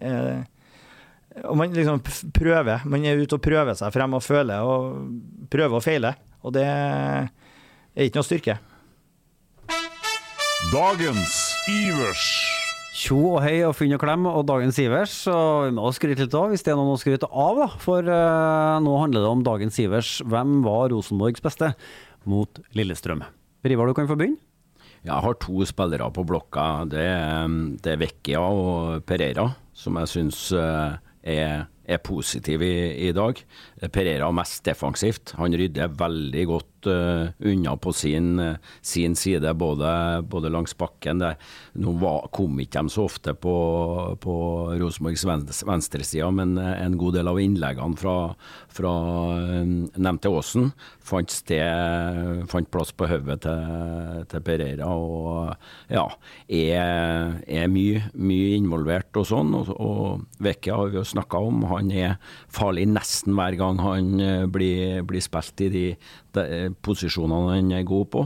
er 0.00 0.42
og 1.48 1.56
man 1.56 1.72
liksom 1.72 2.02
prøver. 2.34 2.84
Man 2.84 3.06
er 3.08 3.20
ute 3.20 3.38
og 3.38 3.44
prøver 3.44 3.76
seg 3.78 3.92
frem 3.94 4.18
og 4.18 4.24
føler 4.24 4.66
og 4.68 5.48
prøver 5.52 5.78
og 5.78 5.84
feiler. 5.84 6.18
Og 6.44 6.52
det 6.56 6.66
er 6.66 7.30
ikke 8.04 8.20
noe 8.20 8.28
styrke. 8.28 8.58
Dagens 10.72 11.36
Ivers. 11.70 12.26
Tjo 13.02 13.18
og 13.32 13.40
hei 13.42 13.56
og 13.66 13.72
finn 13.74 13.94
og 13.96 14.02
klem 14.02 14.28
og 14.30 14.44
dagens 14.46 14.78
Ivers. 14.82 15.16
Og 15.32 15.70
vi 15.70 15.74
må 15.78 15.88
skryte 15.96 16.26
litt 16.26 16.36
av, 16.38 16.52
hvis 16.52 16.64
det 16.66 16.74
er 16.74 16.78
noen 16.78 16.92
å 16.94 17.00
skryte 17.00 17.30
av, 17.30 17.64
da. 17.64 17.68
For 17.82 18.04
uh, 18.06 18.78
nå 18.84 18.94
handler 19.00 19.24
det 19.24 19.32
om 19.32 19.44
dagens 19.46 19.80
Ivers. 19.82 20.14
Hvem 20.28 20.60
var 20.66 20.92
Rosenborgs 20.92 21.42
beste 21.42 21.72
mot 22.28 22.62
Lillestrøm? 22.76 23.24
Rivar, 23.66 23.88
du 23.88 23.96
kan 23.96 24.10
få 24.10 24.18
begynne. 24.20 24.51
Jeg 25.02 25.18
har 25.24 25.38
to 25.42 25.64
spillere 25.66 26.06
på 26.14 26.22
blokka. 26.26 26.66
Det 26.90 27.06
det 27.82 27.94
er 27.94 28.00
Vecchia 28.00 28.40
og 28.40 29.02
Pereira, 29.06 29.48
som 29.74 29.98
jeg 29.98 30.10
syns 30.12 30.42
uh, 30.54 30.94
er, 31.22 31.64
er 31.84 32.02
positiv 32.04 32.62
i, 32.62 33.08
i, 33.08 33.12
dag. 33.12 33.40
Pereira 33.90 34.30
mest 34.30 34.62
defensivt. 34.64 35.34
Han 35.40 35.58
rydder 35.58 35.90
veldig 35.98 36.46
godt 36.46 36.71
uh, 36.90 37.30
unna 37.38 37.74
på 37.76 37.92
sin, 37.96 38.34
uh, 38.40 38.56
sin 38.80 39.16
side, 39.18 39.54
både, 39.58 40.22
både, 40.22 40.52
langs 40.52 40.76
bakken. 40.78 41.22
Det, 41.22 41.34
nå 41.82 41.94
var, 42.02 42.28
kom 42.34 42.60
ikke 42.62 42.82
de 42.82 42.92
så 42.92 43.06
ofte 43.08 43.34
på, 43.34 43.56
på 44.22 44.36
Rosenborgs 44.80 45.26
venstreside, 45.68 46.30
men 46.34 46.56
en 46.58 46.98
god 47.00 47.18
del 47.18 47.30
av 47.30 47.40
innleggene 47.42 47.98
fra, 48.00 48.16
fra 48.72 48.92
nevnte 49.42 50.32
Åsen 50.32 50.72
fant, 51.06 51.32
sted, 51.32 52.42
fant 52.50 52.68
plass 52.72 52.92
på 52.96 53.06
hodet 53.10 53.38
til, 53.44 54.22
til, 54.30 54.44
Pereira. 54.46 54.88
Og 54.88 55.92
ja, 55.92 56.04
er, 56.48 57.38
er 57.46 57.70
mye, 57.72 58.04
mye, 58.14 58.56
involvert 58.58 59.20
og 59.20 59.28
sånn. 59.28 59.54
Og, 59.58 59.72
og 59.76 60.42
Vecchia 60.42 60.78
har 60.78 60.92
vi 60.92 61.00
jo 61.00 61.06
snakka 61.12 61.42
om. 61.42 61.66
Han 61.72 61.92
er 61.94 62.16
farlig 62.52 62.88
nesten 62.90 63.36
hver 63.38 63.58
gang 63.60 63.80
han 63.82 64.12
eh, 64.22 64.46
blir, 64.50 65.02
blir 65.08 65.24
spilt 65.24 65.64
i 65.66 65.70
de, 65.72 65.86
posisjonene 66.82 67.56
han 67.56 67.72
er 67.76 67.88
god 67.88 68.08
på. 68.12 68.24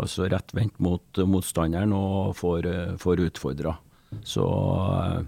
Altså 0.00 0.24
rettvendt 0.30 0.78
mot 0.80 1.20
motstanderen 1.28 1.92
og 1.92 2.32
får, 2.38 2.68
får 3.02 3.26
utfordra. 3.26 3.74
Så 4.24 4.44
eh, 4.44 5.20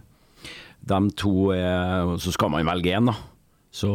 de 0.85 1.01
to 1.17 1.51
er 1.57 2.15
Så 2.21 2.35
skal 2.35 2.53
man 2.53 2.67
velge 2.69 2.93
én, 2.97 3.09
da. 3.09 3.17
Så 3.75 3.91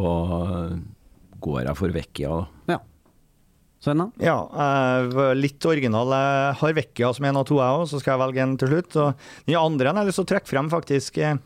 går 1.40 1.64
jeg 1.64 1.78
for 1.80 1.96
Vecchia. 1.96 2.40
Ja. 2.68 2.80
Sånn 3.80 4.02
da? 4.02 4.08
Ja, 4.20 4.36
litt 5.40 5.64
original. 5.64 6.12
Jeg 6.12 6.56
har 6.60 6.74
Vekkia 6.76 7.14
som 7.16 7.30
en 7.30 7.40
av 7.40 7.46
to, 7.48 7.62
jeg 7.62 7.78
òg, 7.78 7.86
så 7.88 8.02
skal 8.02 8.18
jeg 8.18 8.24
velge 8.26 8.44
en 8.44 8.58
til 8.60 8.74
slutt. 8.74 8.98
Og 9.00 9.30
den 9.48 9.56
andre 9.56 9.94
jeg 9.94 10.02
har 10.02 10.10
lyst 10.10 10.20
til 10.20 10.28
å 10.28 10.32
trekke 10.34 10.52
frem, 10.52 10.72
faktisk, 10.74 11.22
eh, 11.24 11.38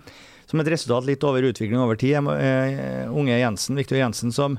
som 0.49 0.63
et 0.63 0.71
resultat 0.73 1.05
litt 1.05 1.27
over 1.29 1.45
utvikling 1.51 1.83
over 1.83 1.99
tid, 1.99 2.17
unge 2.25 3.37
Jensen, 3.37 3.77
Viktor 3.77 4.01
Jensen, 4.01 4.33
som 4.33 4.57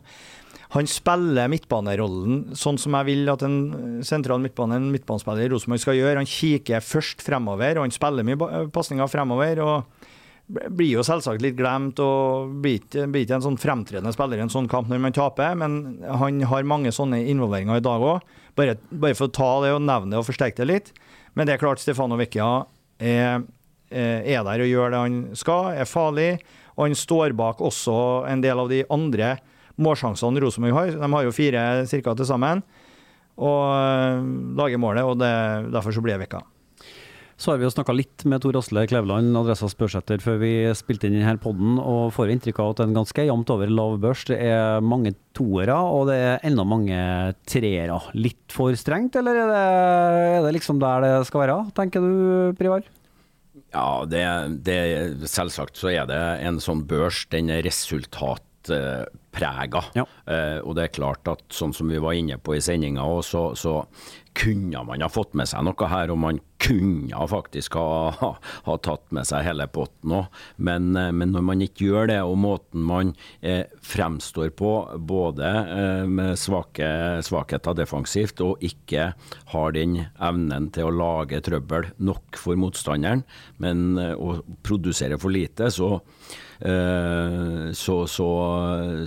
han 0.74 0.88
spiller 0.90 1.50
midtbanerollen 1.52 2.56
sånn 2.58 2.80
som 2.82 2.96
jeg 2.98 3.06
vil 3.06 3.30
at 3.30 3.44
en 3.46 4.02
sentral 4.06 4.42
midtbane, 4.42 4.80
en 4.80 4.90
midtbanespiller 4.90 5.46
i 5.46 5.52
Rosenborg 5.52 5.82
skal 5.84 5.98
gjøre. 6.00 6.18
Han 6.18 6.30
kikker 6.30 6.82
først 6.82 7.22
fremover, 7.22 7.78
og 7.78 7.86
han 7.86 7.94
spiller 7.94 8.26
mye 8.26 8.64
pasninger 8.74 9.10
fremover. 9.12 9.62
og 9.62 10.10
blir 10.44 10.90
jo 10.98 11.04
selvsagt 11.06 11.40
litt 11.40 11.56
glemt 11.56 12.00
og 12.04 12.50
blir 12.60 12.82
ikke, 12.82 13.06
en 13.06 13.44
sånn 13.46 13.60
fremtredende 13.60 14.12
spiller 14.12 14.40
i 14.40 14.44
en 14.44 14.52
sånn 14.52 14.68
kamp 14.68 14.90
når 14.90 15.00
man 15.00 15.14
taper, 15.16 15.54
men 15.56 16.02
han 16.04 16.42
har 16.50 16.68
mange 16.68 16.92
sånne 16.92 17.22
involveringer 17.32 17.80
i 17.80 17.84
dag 17.84 18.04
òg. 18.04 18.34
Bare, 18.58 18.76
bare, 18.90 19.16
for 19.16 19.30
å 19.30 19.34
ta 19.34 19.48
det 19.64 19.72
og 19.74 19.82
nevne 19.86 20.12
det 20.12 20.20
og 20.20 20.28
forsterke 20.28 20.60
det 20.60 20.68
litt. 20.68 20.92
Men 21.34 21.48
det 21.48 21.54
er 21.54 21.62
klart 21.62 21.80
Stefano 21.82 22.18
Vecchia 22.20 22.50
er, 23.00 23.46
er 23.90 24.44
der 24.46 24.66
og 24.66 24.70
gjør 24.70 24.92
det 24.92 25.00
han 25.06 25.18
skal, 25.38 25.72
er 25.80 25.88
farlig. 25.88 26.28
Og 26.76 26.88
han 26.88 26.98
står 26.98 27.34
bak 27.38 27.62
også 27.64 27.96
en 28.28 28.44
del 28.44 28.60
av 28.60 28.70
de 28.70 28.84
andre 28.92 29.36
målsjansene 29.80 30.42
Rosenborg 30.44 30.78
har. 30.78 30.96
De 31.00 31.12
har 31.16 31.26
jo 31.26 31.34
fire 31.34 31.62
ca. 31.90 32.14
til 32.14 32.28
sammen. 32.28 32.64
Og 33.34 33.62
eh, 33.74 34.26
lager 34.60 34.82
målet, 34.82 35.06
og 35.06 35.18
det, 35.22 35.30
derfor 35.74 35.94
så 35.94 36.04
blir 36.04 36.14
jeg 36.14 36.26
vekka. 36.26 36.44
Så 37.34 37.50
har 37.50 37.58
vi 37.58 37.66
jo 37.66 37.72
snakka 37.72 37.90
litt 37.96 38.22
med 38.30 38.44
Tor 38.44 38.54
Asle 38.60 38.84
Kleveland, 38.86 39.34
Adressa 39.34 39.66
Spørsæter, 39.66 40.20
før 40.22 40.36
vi 40.38 40.52
spilte 40.78 41.08
inn 41.08 41.16
denne 41.18 41.34
podden, 41.42 41.80
og 41.82 42.12
får 42.14 42.30
inntrykk 42.30 42.60
av 42.62 42.70
at 42.70 42.78
det 42.78 42.84
er 42.84 42.90
en 42.92 42.98
ganske 43.00 43.24
jevnt 43.26 43.50
over 43.50 43.72
lav 43.74 43.96
børs. 44.04 44.22
Det 44.28 44.38
er 44.38 44.84
mange 44.86 45.16
toere, 45.34 45.74
og 45.74 46.06
det 46.12 46.18
er 46.22 46.46
enda 46.46 46.66
mange 46.68 47.00
treere. 47.50 47.98
Litt 48.14 48.54
for 48.54 48.76
strengt, 48.78 49.18
eller 49.18 49.42
er 49.42 49.50
det, 49.50 49.64
er 50.38 50.46
det 50.46 50.54
liksom 50.60 50.78
der 50.82 51.08
det 51.08 51.14
skal 51.26 51.42
være, 51.42 51.58
tenker 51.74 52.06
du, 52.06 52.14
Privar? 52.60 52.86
Ja, 53.74 54.04
det, 54.06 54.22
det, 54.66 54.78
selvsagt 55.26 55.78
så 55.80 55.90
er 55.90 56.06
det 56.06 56.22
en 56.46 56.62
sånn 56.62 56.84
børs. 56.86 57.24
Den 57.34 57.50
er 57.50 57.66
resultatprega. 58.68 59.84
Ja. 59.94 60.06
Uh, 60.28 60.60
og 60.64 60.76
det 60.76 60.88
er 60.88 60.94
klart 60.94 61.28
at 61.28 61.44
sånn 61.52 61.74
som 61.74 61.88
vi 61.90 61.98
var 61.98 62.14
inne 62.14 62.38
på 62.38 62.56
i 62.56 62.62
sendinga, 62.62 63.04
så, 63.22 63.54
så 63.54 63.82
kunne 64.34 64.82
man 64.82 65.02
ha 65.02 65.08
fått 65.08 65.34
med 65.38 65.46
seg 65.46 65.62
noe 65.62 65.88
her, 65.88 66.10
og 66.10 66.18
man 66.18 66.40
kunne 66.64 67.26
faktisk 67.30 67.76
ha, 67.78 68.32
ha, 68.66 68.76
tatt 68.82 69.12
med 69.14 69.28
seg 69.28 69.44
hele 69.46 69.66
potten 69.70 70.14
òg. 70.18 70.40
Men, 70.56 70.90
eh, 70.98 71.12
men, 71.14 71.30
når 71.34 71.44
man 71.46 71.62
ikke 71.64 71.86
gjør 71.86 72.10
det, 72.10 72.18
og 72.26 72.38
måten 72.42 72.82
man 72.88 73.12
eh, 73.40 73.64
fremstår 73.84 74.50
på, 74.58 74.72
både 74.98 75.50
eh, 75.62 76.06
med 76.10 76.38
svake, 76.40 76.88
svakheter 77.26 77.78
defensivt 77.78 78.42
og 78.44 78.64
ikke 78.64 79.12
har 79.52 79.76
den 79.76 80.00
evnen 80.18 80.70
til 80.74 80.90
å 80.90 80.96
lage 80.98 81.42
trøbbel 81.44 81.92
nok 82.02 82.40
for 82.40 82.58
motstanderen, 82.58 83.22
men 83.62 83.94
eh, 84.00 84.16
å 84.18 84.40
produsere 84.66 85.20
for 85.20 85.34
lite, 85.34 85.70
så 85.74 85.94
eh, 85.98 86.42
så, 86.60 87.96
så, 88.06 88.28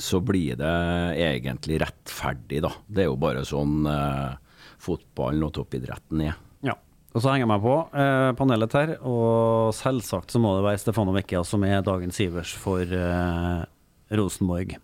så, 0.04 0.20
blir 0.24 0.58
det 0.60 0.74
egentlig 1.22 1.80
rettferdig, 1.82 2.60
da. 2.66 2.72
Det 2.88 3.06
er 3.06 3.10
jo 3.10 3.20
bare 3.22 3.46
sånn 3.48 3.88
eh, 3.88 4.36
fotballen 4.84 5.48
og 5.48 5.54
toppidretten 5.58 6.26
er. 6.28 6.36
Ja. 6.66 6.76
Og 7.14 7.24
så 7.24 7.32
henger 7.32 7.46
jeg 7.46 7.54
meg 7.54 7.64
på 7.64 7.78
eh, 7.98 8.32
panelet 8.38 8.78
her, 8.78 8.94
og 9.08 9.74
selvsagt 9.78 10.34
så 10.34 10.42
må 10.44 10.58
det 10.58 10.68
være 10.68 10.82
Stefano 10.82 11.16
Vecchia 11.16 11.44
som 11.48 11.66
er 11.68 11.86
dagens 11.86 12.20
Ivers 12.24 12.54
for 12.58 12.84
eh, 12.84 13.64
Rosenborg. 14.18 14.78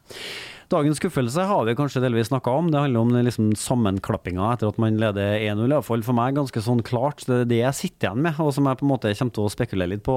Dagens 0.74 0.98
skuffelse 0.98 1.44
har 1.46 1.68
vi 1.68 1.76
kanskje 1.78 2.02
delvis 2.02 2.32
snakka 2.32 2.50
om. 2.50 2.72
Det 2.74 2.80
handler 2.82 3.04
om 3.04 3.12
liksom 3.28 3.52
sammenklappinga 3.60 4.48
etter 4.56 4.72
at 4.72 4.80
man 4.82 4.96
leder 4.98 5.36
1-0. 5.38 5.68
Iallfall 5.68 6.02
for 6.02 6.18
meg 6.18 6.34
ganske 6.34 6.64
sånn 6.66 6.82
klart. 6.86 7.22
Det 7.28 7.44
er 7.44 7.50
det 7.52 7.60
jeg 7.60 7.78
sitter 7.78 8.08
igjen 8.08 8.24
med, 8.26 8.40
og 8.42 8.50
som 8.56 8.66
jeg 8.66 8.80
på 8.80 8.88
en 8.88 8.90
måte 8.90 9.12
kommer 9.20 9.36
til 9.36 9.46
å 9.46 9.52
spekulere 9.54 9.92
litt 9.92 10.02
på 10.08 10.16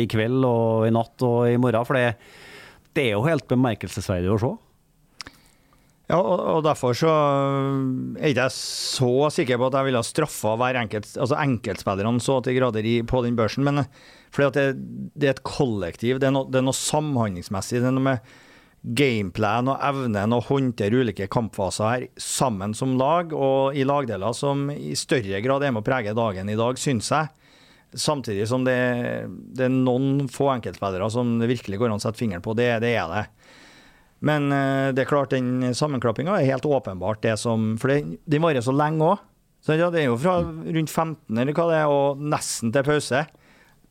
i 0.00 0.08
kveld 0.10 0.48
og 0.48 0.88
i 0.88 0.94
natt 0.96 1.22
og 1.22 1.46
i 1.46 1.60
morgen. 1.62 1.86
For 1.86 2.00
det, 2.00 3.04
er 3.04 3.12
jo 3.12 3.22
helt 3.28 3.46
bemerkelsesverdig 3.52 4.32
å 4.34 4.38
se. 4.42 4.50
Ja, 6.10 6.18
og 6.18 6.64
derfor 6.66 6.96
så 6.98 7.12
er 8.18 8.32
ikke 8.32 8.48
jeg 8.48 8.54
så 8.56 9.12
sikker 9.36 9.60
på 9.60 9.68
at 9.70 9.76
jeg 9.78 9.88
ville 9.88 10.02
ha 10.02 10.08
straffa 10.08 10.56
enkelt, 10.74 11.06
altså 11.14 11.38
enkeltspillerne 11.38 12.20
så 12.20 12.40
til 12.42 12.58
grader 12.58 12.82
i, 12.84 12.96
på 13.06 13.22
den 13.22 13.38
børsen. 13.38 13.62
Men 13.62 13.84
fordi 14.34 14.50
at 14.50 14.58
det, 14.58 14.66
det, 15.14 15.28
er 15.28 15.36
et 15.36 15.46
kollektiv, 15.46 16.18
det 16.18 16.32
er, 16.32 16.34
no, 16.34 16.42
det 16.50 16.58
er 16.58 16.66
noe 16.66 16.82
samhandlingsmessig. 16.82 17.78
Det 17.78 17.92
er 17.92 17.94
noe 17.94 18.08
med 18.10 18.34
gameplan 18.84 19.70
og 19.72 19.80
evnen 19.80 20.34
å 20.36 20.42
håndtere 20.44 21.00
ulike 21.00 21.28
kampfaser 21.32 21.88
her 21.88 22.06
sammen 22.20 22.74
som 22.76 22.98
lag, 23.00 23.32
og 23.32 23.76
i 23.76 23.86
lagdeler 23.88 24.36
som 24.36 24.68
i 24.72 24.92
større 24.98 25.40
grad 25.44 25.64
er 25.64 25.72
med 25.72 25.80
å 25.84 25.86
prege 25.86 26.12
dagen 26.16 26.52
i 26.52 26.58
dag, 26.58 26.78
syns 26.80 27.08
jeg. 27.14 27.30
Samtidig 27.94 28.48
som 28.50 28.64
det, 28.66 28.76
det 29.54 29.68
er 29.68 29.72
noen 29.72 30.26
få 30.32 30.50
enkeltspillere 30.56 31.08
som 31.14 31.36
det 31.40 31.48
virkelig 31.52 31.78
går 31.80 31.92
an 31.92 32.00
å 32.00 32.02
sette 32.02 32.20
fingeren 32.20 32.44
på. 32.44 32.56
Det, 32.58 32.68
det 32.82 32.92
er 32.98 33.12
det. 33.12 33.24
Men 34.24 34.50
eh, 34.52 34.90
det 34.96 35.04
er 35.04 35.10
klart, 35.10 35.32
den 35.32 35.74
sammenklappinga 35.76 36.36
er 36.36 36.50
helt 36.52 36.66
åpenbart 36.66 37.22
det 37.24 37.36
som 37.40 37.74
For 37.80 37.92
den 37.92 38.44
varer 38.44 38.64
så 38.64 38.74
lenge 38.74 39.14
òg. 39.14 39.30
Ja, 39.64 39.88
det 39.88 40.02
er 40.02 40.10
jo 40.10 40.18
fra 40.20 40.42
rundt 40.44 40.92
15 40.92 41.38
eller 41.40 41.56
hva 41.56 41.64
det 41.70 41.76
er, 41.78 41.88
og 41.88 42.20
nesten 42.20 42.72
til 42.74 42.84
pause. 42.84 43.22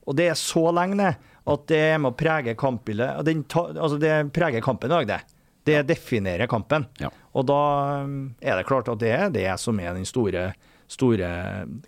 Og 0.06 0.18
det 0.20 0.28
er 0.30 0.38
så 0.38 0.68
lenge, 0.76 1.00
det, 1.00 1.33
at 1.44 1.64
det 1.68 1.80
er 1.92 1.98
med 2.00 2.14
å 2.14 2.18
prege 2.18 2.56
kampbildet. 2.60 3.20
Altså, 3.20 3.98
det 4.00 4.14
preger 4.36 4.64
kampen 4.64 4.92
i 4.92 4.94
dag, 4.94 5.10
det. 5.10 5.20
Det 5.68 5.82
definerer 5.88 6.48
kampen. 6.52 6.86
Ja. 7.00 7.10
Og 7.36 7.48
da 7.48 7.60
um, 8.04 8.34
er 8.44 8.60
det 8.60 8.68
klart 8.68 8.92
at 8.92 9.02
det 9.02 9.12
er 9.16 9.34
det 9.34 9.50
som 9.62 9.80
er 9.80 9.96
den 9.96 10.08
store, 10.08 10.52
store 10.92 11.30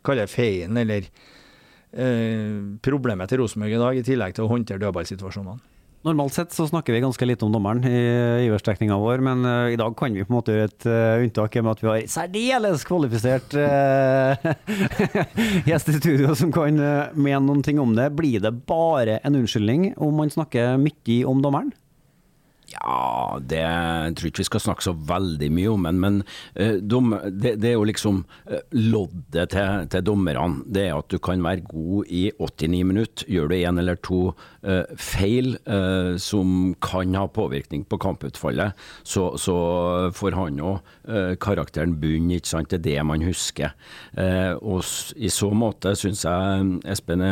Kall 0.05 0.21
det 0.21 0.29
feien, 0.31 0.75
eller 0.79 1.07
eh, 1.91 2.59
problemet 2.83 3.31
til 3.31 3.43
Rosenborg 3.43 3.75
i 3.75 3.81
dag, 3.83 3.99
i 3.99 4.05
tillegg 4.07 4.35
til 4.35 4.47
å 4.47 4.51
håndtere 4.51 4.83
dødballsituasjonene. 4.83 5.74
Normalt 6.05 6.35
sett 6.35 6.51
så 6.53 6.67
snakker 6.69 6.93
vi 6.93 6.99
ganske 7.01 7.25
lite 7.25 7.45
om 7.47 7.53
dommeren 7.53 7.81
i 7.89 8.45
iverstrekninga 8.45 8.93
vår, 9.01 9.23
men 9.25 9.39
uh, 9.41 9.71
i 9.73 9.77
dag 9.79 9.95
kan 9.97 10.13
vi 10.13 10.21
på 10.21 10.29
en 10.29 10.35
måte 10.37 10.53
gjøre 10.53 10.69
et 10.69 10.85
uh, 10.85 11.23
unntak 11.23 11.57
med 11.57 11.71
at 11.71 11.81
vi 11.81 11.89
har 11.89 12.03
særdeles 12.13 12.85
kvalifisert 12.85 13.55
uh, 13.57 14.37
gjest 15.71 15.89
i 15.89 15.95
studio 15.97 16.35
som 16.37 16.53
kan 16.53 16.77
mene 16.77 17.41
noen 17.47 17.65
ting 17.65 17.81
om 17.81 17.97
det. 17.97 18.11
Blir 18.13 18.43
det 18.43 18.53
bare 18.69 19.17
en 19.25 19.39
unnskyldning 19.41 19.95
om 19.97 20.13
man 20.21 20.29
snakker 20.29 20.77
mye 20.77 21.17
om 21.25 21.41
dommeren? 21.41 21.73
Ja, 22.71 23.38
det 23.45 23.62
jeg 23.62 24.15
tror 24.17 24.30
ikke 24.30 24.41
vi 24.41 24.47
skal 24.47 24.63
snakke 24.63 24.86
så 24.86 24.93
veldig 25.08 25.49
mye 25.54 25.73
om 25.73 25.86
men, 25.86 25.99
men 26.01 26.15
eh, 26.58 26.78
det, 26.82 27.56
det 27.62 27.69
er 27.69 27.75
jo 27.75 27.86
liksom 27.86 28.23
eh, 28.49 28.63
loddet 28.73 29.51
til, 29.54 29.86
til 29.91 30.06
dommerne. 30.06 30.63
Det 30.65 30.88
er 30.88 30.97
at 30.97 31.10
du 31.12 31.19
kan 31.21 31.43
være 31.45 31.65
god 31.69 32.10
i 32.10 32.23
89 32.39 32.84
minutter. 32.89 33.30
Gjør 33.30 33.51
du 33.51 33.56
én 33.58 33.82
eller 33.82 33.99
to 34.01 34.21
eh, 34.65 34.84
feil 34.97 35.56
som 36.21 36.73
kan 36.84 37.15
ha 37.17 37.25
påvirkning 37.32 37.84
på 37.89 37.97
kamputfallet, 38.01 38.75
så, 39.08 39.28
så 39.41 39.56
får 40.15 40.36
han 40.38 40.60
eh, 40.62 41.36
karakteren 41.41 41.95
bunn, 42.01 42.32
ikke 42.34 42.49
sant. 42.49 42.71
Det 42.71 42.80
er 42.82 42.86
det 42.86 43.06
man 43.08 43.25
husker. 43.25 43.75
Og 44.65 44.82
i 45.15 45.30
så 45.34 45.49
måte 45.56 45.93
syns 45.97 46.23
jeg 46.25 46.65
Espen 46.89 47.23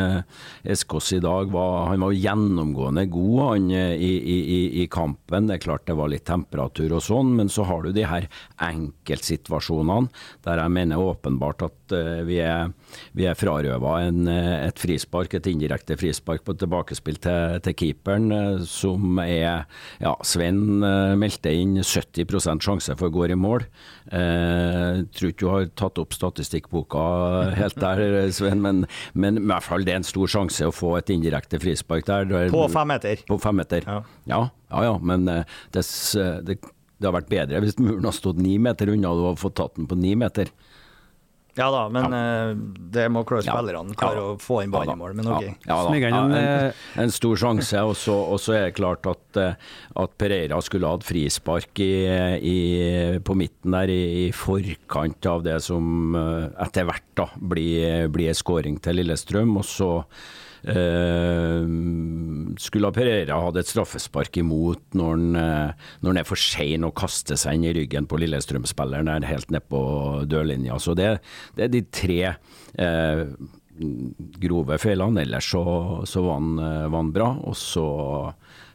Eskås 0.62 1.12
i 1.16 1.20
dag 1.22 1.50
var, 1.54 1.88
han 1.90 2.04
var 2.04 2.16
gjennomgående 2.16 3.06
god 3.12 3.40
han, 3.44 3.70
i, 3.74 4.12
i, 4.14 4.38
i, 4.58 4.60
i 4.84 4.86
kampen. 5.24 5.46
Det 5.46 5.54
er 5.54 5.64
klart 5.64 5.86
det 5.86 5.96
var 5.96 6.08
litt 6.08 6.24
temperatur 6.26 6.92
og 6.92 7.02
sånn, 7.02 7.34
men 7.36 7.48
så 7.48 7.64
har 7.64 7.82
du 7.82 7.92
de 7.92 8.04
her 8.04 8.28
enkeltsituasjonene 8.60 10.08
der 10.44 10.58
jeg 10.60 10.70
mener 10.70 10.96
åpenbart 10.98 11.62
at 11.62 11.92
eh, 11.92 12.24
vi 12.24 12.38
er, 12.40 12.72
vi 13.12 13.26
er 13.26 13.34
frarøva 13.34 14.02
en, 14.06 14.26
eh, 14.28 14.66
et 14.68 14.78
frispark, 14.78 15.34
et 15.34 15.46
indirekte 15.46 15.96
frispark 15.96 16.44
på 16.44 16.54
tilbakespill 16.56 17.18
til, 17.18 17.60
til 17.64 17.74
keeperen, 17.74 18.30
eh, 18.32 18.64
som 18.64 19.18
er 19.18 19.66
Ja, 20.00 20.14
Sven 20.24 20.80
meldte 21.18 21.52
inn 21.52 21.76
70% 21.78 22.62
sjanse 22.64 22.94
for 22.96 23.08
å 23.08 23.12
gå 23.12 23.28
i 23.30 23.36
mål. 23.36 23.64
Jeg 24.10 25.04
tror 25.14 25.30
ikke 25.30 25.44
du 25.44 25.50
har 25.50 25.66
tatt 25.76 25.98
opp 26.00 26.14
statistikkboka 26.14 27.04
helt 27.56 27.78
der, 27.80 28.02
Sven, 28.36 28.62
men, 28.64 28.84
men 29.14 29.38
i 29.40 29.44
hvert 29.44 29.64
fall 29.64 29.86
det 29.86 29.94
er 29.94 30.00
en 30.02 30.06
stor 30.06 30.30
sjanse 30.30 30.66
å 30.68 30.74
få 30.74 30.94
et 30.98 31.12
indirekte 31.14 31.60
frispark 31.62 32.06
der. 32.08 32.50
På 32.52 32.66
fem 32.72 32.90
meter. 32.90 33.24
På 33.28 33.38
fem 33.42 33.60
meter. 33.60 33.86
Ja. 33.86 34.02
Ja, 34.28 34.42
ja, 34.74 34.84
ja 34.90 34.94
men 35.00 35.28
eh, 35.30 35.56
det, 35.74 35.86
det, 36.50 36.58
det 36.98 37.08
har 37.10 37.16
vært 37.20 37.30
bedre 37.32 37.62
hvis 37.64 37.78
muren 37.80 38.04
har 38.10 38.16
stått 38.16 38.42
ni 38.42 38.58
meter 38.58 38.90
unna 38.94 39.14
og 39.14 39.20
du 39.22 39.26
har 39.30 39.40
fått 39.46 39.58
tatt 39.62 39.78
den 39.80 39.86
på 39.90 39.98
ni 39.98 40.14
meter. 40.18 40.50
Ja 41.54 41.68
da, 41.70 41.84
men 41.86 42.10
eh, 42.10 42.48
det 42.90 43.04
må 43.14 43.20
klare 43.22 43.44
Ja. 43.46 43.54
spillerne 43.54 43.94
klare 43.94 44.18
Ja. 44.18 44.30
å 44.32 44.38
få 44.42 44.56
inn 44.64 44.72
ballen 44.74 44.96
i 44.96 44.98
mål. 44.98 45.12
Men 45.14 45.28
OK. 45.30 45.44
Ja, 45.44 45.52
ja, 45.68 45.76
da. 45.86 45.98
Ja, 46.02 46.22
en, 46.24 46.32
eh, 46.34 46.72
en 46.98 47.12
stor 47.14 47.36
sjanse. 47.38 47.78
Og 47.86 47.94
så, 47.94 48.10
og 48.34 48.40
så 48.42 48.56
er 48.56 48.64
det 48.66 48.74
klart 48.74 49.06
at, 49.06 49.38
eh, 49.38 49.54
at 50.02 50.16
Pereira 50.18 50.58
skulle 50.66 50.90
hatt 50.90 51.06
frispark 51.06 51.78
i, 51.78 51.92
i, 52.42 52.58
på 53.22 53.36
midten 53.38 53.70
der 53.70 53.86
i, 53.94 54.26
i 54.26 54.32
forkant 54.34 55.30
av 55.30 55.44
det 55.46 55.60
som 55.62 56.16
eh, 56.18 56.48
etter 56.66 56.90
hvert 56.90 57.06
da 57.22 57.28
blir, 57.38 58.08
blir 58.10 58.32
en 58.34 58.40
skåring 58.42 58.80
til 58.82 58.98
Lillestrøm. 58.98 59.54
Og 59.62 59.64
så 59.64 59.92
eh, 60.02 60.43
skulle 62.60 62.92
Pereira 62.94 63.36
hatt 63.42 63.58
et 63.60 63.68
straffespark 63.68 64.38
imot 64.40 64.96
når 64.96 65.10
han, 65.10 65.26
eh, 65.36 65.90
når 66.00 66.14
han 66.14 66.20
er 66.22 66.28
for 66.28 66.40
sein 66.40 66.86
og 66.86 66.94
kaster 66.98 67.38
seg 67.40 67.58
inn 67.58 67.66
i 67.68 67.74
ryggen 67.76 68.08
på 68.08 68.18
Lillestrøm-spilleren 68.22 69.10
der 69.10 69.28
helt 69.28 69.52
ned 69.52 69.66
på 69.68 69.82
dørlinja. 70.30 70.78
Så 70.80 70.96
det, 70.98 71.18
det 71.58 71.66
er 71.66 71.72
de 71.72 71.82
tre 71.94 72.20
eh, 72.30 73.24
grove 74.42 74.78
feilene. 74.80 75.24
Ellers 75.24 75.50
så, 75.50 75.64
så 76.08 76.24
var, 76.24 76.40
han, 76.40 76.54
eh, 76.58 76.86
var 76.88 77.02
han 77.02 77.14
bra. 77.14 77.30
Og 77.44 77.58
så, 77.58 77.88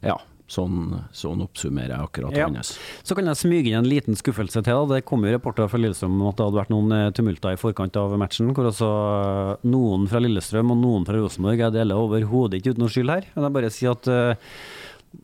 ja. 0.06 0.18
Sånn, 0.50 1.04
sånn 1.14 1.44
oppsummerer 1.46 1.94
jeg 1.94 2.08
akkurat 2.08 2.34
Ja. 2.36 2.48
hans. 2.50 2.72
Så 3.06 3.16
kan 3.16 3.26
jeg 3.30 3.38
smyge 3.38 3.70
inn 3.70 3.84
en 3.84 3.90
liten 3.90 4.16
skuffelse 4.18 4.64
til. 4.66 4.88
Det 4.90 5.06
kom 5.06 5.22
jo 5.24 5.32
rapporter 5.38 5.70
fra 5.70 5.78
Lillestrøm 5.78 6.16
om 6.20 6.28
at 6.32 6.38
det 6.40 6.46
hadde 6.48 6.58
vært 6.58 6.74
noen 6.74 6.92
eh, 6.96 7.12
tumulter 7.14 7.54
i 7.54 7.62
forkant 7.62 7.96
av 8.02 8.18
matchen, 8.18 8.50
hvor 8.58 8.66
eh, 8.66 9.56
noen 9.70 10.08
fra 10.10 10.20
Lillestrøm 10.24 10.72
og 10.74 10.82
noen 10.82 11.06
fra 11.06 11.14
Rosenborg 11.20 11.60
Jeg 11.60 11.76
deler 11.78 12.02
overhodet 12.02 12.60
ikke 12.60 12.74
ut 12.74 12.82
noe 12.82 12.90
skyld 12.90 13.14
her. 13.14 13.30
Men 13.36 13.46
jeg 13.46 13.54
bare 13.60 13.70
sier 13.76 13.92
at 13.94 14.08
eh, 14.08 14.52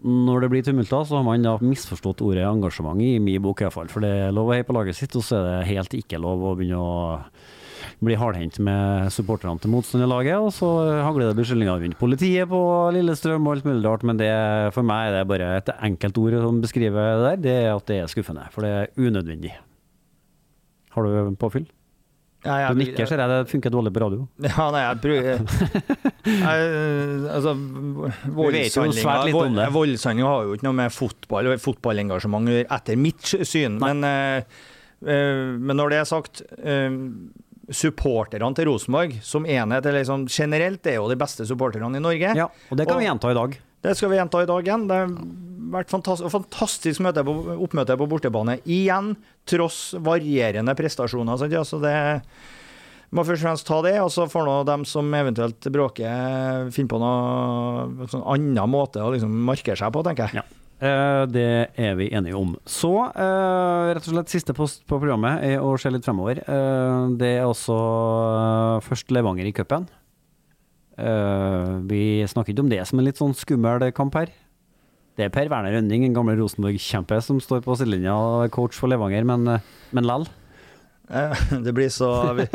når 0.06 0.42
det 0.42 0.50
blir 0.50 0.64
tumulter, 0.66 1.06
så 1.06 1.18
har 1.20 1.26
man 1.26 1.42
da 1.46 1.58
misforstått 1.62 2.22
ordet 2.26 2.46
engasjement 2.46 3.02
i 3.02 3.18
min 3.22 3.42
bok 3.42 3.62
iallfall. 3.62 3.90
For 3.90 4.02
det 4.06 4.14
er 4.28 4.34
lov 4.34 4.50
å 4.50 4.56
heie 4.56 4.66
på 4.66 4.74
laget 4.78 4.98
sitt, 4.98 5.16
og 5.18 5.26
så 5.26 5.38
er 5.42 5.46
det 5.50 5.74
helt 5.74 5.94
ikke 5.98 6.22
lov 6.22 6.42
å 6.42 6.56
begynne 6.58 6.80
å 6.82 7.20
bli 8.06 8.18
hardhendt 8.20 8.60
med 8.64 9.12
supporterne 9.14 9.62
til 9.62 9.74
motstanderlaget. 9.74 10.38
Og 10.40 10.52
så 10.56 10.72
hagler 11.06 11.32
det 11.32 11.40
beskyldninger 11.40 11.84
rundt 11.84 12.00
politiet 12.00 12.50
på 12.52 12.62
Lillestrøm 12.96 13.48
og 13.48 13.58
alt 13.58 13.70
mulig 13.70 13.86
rart, 13.86 14.06
men 14.08 14.22
det, 14.22 14.32
for 14.76 14.88
meg 14.88 15.10
er 15.12 15.20
det 15.20 15.30
bare 15.30 15.54
et 15.60 15.72
enkelt 15.76 16.20
ord 16.24 16.40
som 16.48 16.62
beskriver 16.64 17.16
det 17.16 17.24
der, 17.26 17.42
det 17.46 17.56
er 17.64 17.72
at 17.76 17.88
det 17.90 18.02
er 18.04 18.12
skuffende. 18.12 18.46
For 18.56 18.66
det 18.66 18.76
er 18.76 18.94
unødvendig. 19.00 19.56
Har 20.96 21.04
du 21.04 21.36
påfyll? 21.40 21.68
Ja, 22.46 22.70
Du 22.70 22.78
nikker, 22.78 23.08
ser 23.10 23.22
jeg. 23.22 23.32
Det 23.32 23.50
funker 23.50 23.74
dårlig 23.74 23.92
på 23.94 24.04
radio. 24.04 24.28
Ja, 24.46 24.68
nei, 24.74 24.84
jeg 24.84 25.02
prøver 25.02 25.26
jeg, 26.46 26.68
Altså, 27.34 27.56
vet 27.56 28.78
jo 28.78 28.86
svært 28.94 29.26
litt 29.30 29.40
om 29.40 29.58
det. 29.58 29.68
Voldshandling 29.74 30.28
har 30.28 30.46
jo 30.46 30.58
ikke 30.58 30.68
noe 30.68 30.80
med 30.84 30.94
fotball 30.94 31.52
og 31.52 31.64
fotballengasjement 31.64 32.52
å 32.52 32.56
gjøre, 32.60 32.70
etter 32.78 33.02
mitt 33.02 33.34
syn. 33.50 33.80
Men, 33.82 34.06
uh, 34.06 34.62
uh, 35.10 35.58
men 35.58 35.82
når 35.82 35.96
det 35.96 36.02
er 36.04 36.10
sagt 36.10 36.46
eh, 36.62 37.00
Supporterne 37.74 38.52
til 38.58 38.68
Rosenborg 38.70 39.16
som 39.26 39.46
enhet, 39.50 39.86
eller 39.86 40.04
liksom 40.04 40.28
generelt, 40.30 40.86
er 40.86 41.00
jo 41.00 41.08
de 41.10 41.18
beste 41.18 41.48
supporterne 41.50 41.98
i 41.98 42.04
Norge. 42.04 42.36
Ja, 42.38 42.50
og 42.70 42.78
det 42.78 42.86
kan 42.90 43.00
vi 43.02 43.08
gjenta 43.08 43.32
i 43.34 43.38
dag. 43.38 43.56
Det 43.86 43.94
skal 43.98 44.12
vi 44.12 44.20
gjenta 44.20 44.42
i 44.42 44.50
dag 44.50 44.68
igjen. 44.68 44.86
Det 44.90 45.00
har 45.02 45.16
vært 45.76 45.94
fantastisk, 45.94 46.30
fantastisk 46.34 47.02
møte 47.06 47.24
på, 47.26 47.34
oppmøte 47.66 47.98
på 47.98 48.08
bortebane. 48.10 48.60
Igjen, 48.66 49.16
tross 49.50 49.96
varierende 50.02 50.76
prestasjoner. 50.78 51.42
Sant? 51.42 51.58
Altså 51.58 51.82
det 51.82 51.96
må 53.16 53.24
først 53.24 53.44
og 53.44 53.48
fremst 53.48 53.68
ta 53.70 53.80
det, 53.86 53.96
og 54.02 54.12
så 54.14 54.26
får 54.30 54.48
nå 54.48 54.56
dem 54.68 54.86
som 54.90 55.14
eventuelt 55.18 55.70
bråker, 55.72 56.70
finne 56.76 56.92
på 56.92 57.02
noe 57.02 58.10
sånn 58.12 58.26
annen 58.36 58.72
måte 58.72 59.04
å 59.04 59.14
liksom 59.14 59.34
markere 59.48 59.78
seg 59.80 59.94
på, 59.94 60.04
tenker 60.06 60.28
jeg. 60.28 60.42
Ja. 60.42 60.65
Eh, 60.86 61.24
det 61.32 61.50
er 61.82 61.98
vi 61.98 62.12
enige 62.14 62.38
om. 62.38 62.54
Så 62.70 62.92
eh, 63.08 63.92
rett 63.96 64.06
og 64.06 64.14
slett 64.14 64.34
siste 64.34 64.56
post 64.58 64.84
på 64.90 65.00
programmet 65.02 65.44
er 65.48 65.64
å 65.64 65.74
se 65.82 65.92
litt 65.92 66.06
fremover. 66.06 66.42
Eh, 66.44 67.14
det 67.20 67.32
er 67.40 67.48
også 67.48 67.78
først 68.86 69.14
Levanger 69.16 69.50
i 69.50 69.56
cupen. 69.56 69.88
Vi 70.96 72.24
snakker 72.32 72.54
ikke 72.54 72.64
om 72.64 72.70
det 72.72 72.80
som 72.88 73.02
en 73.02 73.04
litt 73.04 73.20
sånn 73.20 73.34
skummel 73.36 73.84
kamp 73.92 74.16
her. 74.16 74.30
Det 75.20 75.26
er 75.26 75.34
Per 75.34 75.50
Werner 75.52 75.74
Rønning, 75.76 76.06
en 76.08 76.16
gamle 76.16 76.38
Rosenborg-kjempe, 76.40 77.18
som 77.24 77.42
står 77.44 77.66
på 77.66 77.76
sidelinja 77.76 78.14
og 78.16 78.48
coach 78.56 78.80
for 78.80 78.92
Levanger, 78.92 79.28
men, 79.28 79.58
men 79.96 80.08
lell. 80.08 80.24
Eh, 81.10 81.44
Det 81.66 81.74
blir 81.74 81.90
så 81.94 82.10
vi, 82.34 82.46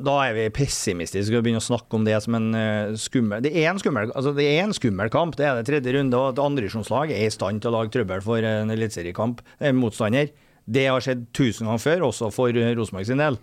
Da 0.00 0.14
er 0.24 0.36
vi 0.36 0.46
pessimistiske 0.54 1.36
og 1.36 1.44
begynner 1.44 1.60
å 1.62 1.66
snakke 1.66 1.98
om 1.98 2.06
det 2.06 2.16
som 2.24 2.38
en 2.38 2.48
eh, 2.56 2.94
skummel 3.00 3.44
Det 3.44 3.52
er 3.52 3.68
en 3.70 3.82
skummel, 3.82 4.14
altså 4.16 4.32
det 4.36 4.46
er 4.48 4.62
en 4.64 4.76
skummel 4.76 5.12
kamp. 5.12 5.36
Det 5.36 5.48
er 5.48 5.60
det 5.60 5.68
tredje 5.68 5.96
runde, 5.98 6.16
og 6.16 6.32
et 6.32 6.42
andredivisjonslag 6.44 7.12
er 7.12 7.26
i 7.26 7.34
stand 7.34 7.62
til 7.62 7.72
å 7.72 7.78
lage 7.78 7.92
trøbbel 7.94 8.24
for 8.24 8.48
en 8.48 8.72
eliteseriekamp, 8.72 9.44
en 9.60 9.78
motstander. 9.80 10.32
Det 10.64 10.86
har 10.88 11.04
skjedd 11.04 11.26
tusen 11.36 11.68
ganger 11.68 11.82
før, 11.82 12.08
også 12.08 12.32
for 12.32 12.56
eh, 12.56 12.72
Rosenborg 12.78 13.08
sin 13.10 13.20
del. 13.20 13.38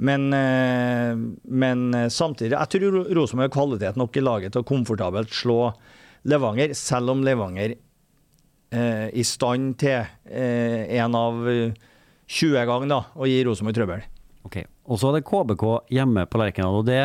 Men, 0.00 0.30
eh, 0.32 1.12
men 1.44 1.94
eh, 1.94 2.06
samtidig 2.08 2.54
Jeg 2.56 2.72
tror 2.72 3.02
Rosenborg 3.16 3.50
har 3.50 3.56
kvalitet 3.56 3.98
nok 4.00 4.16
i 4.16 4.22
laget 4.24 4.54
til 4.54 4.62
å 4.62 4.68
komfortabelt 4.68 5.32
slå 5.34 5.74
Levanger, 6.28 6.72
selv 6.76 7.14
om 7.14 7.24
Levanger 7.24 7.74
eh, 8.72 9.06
i 9.12 9.24
stand 9.24 9.78
til 9.80 10.04
eh, 10.28 10.84
en 11.00 11.16
av 11.16 11.48
eh, 11.48 11.72
20 12.30 12.66
ganger 12.68 12.90
da, 12.92 13.02
og 13.18 13.30
gi 13.30 13.42
Rosenborg 13.46 13.76
trøbbel. 13.78 14.08
Ok, 14.46 14.62
Og 14.88 15.00
så 15.00 15.10
er 15.10 15.18
det 15.18 15.26
KBK 15.28 15.64
hjemme 15.92 16.24
på 16.30 16.40
Lerkendal. 16.40 16.80
og 16.80 16.86
det 16.88 17.02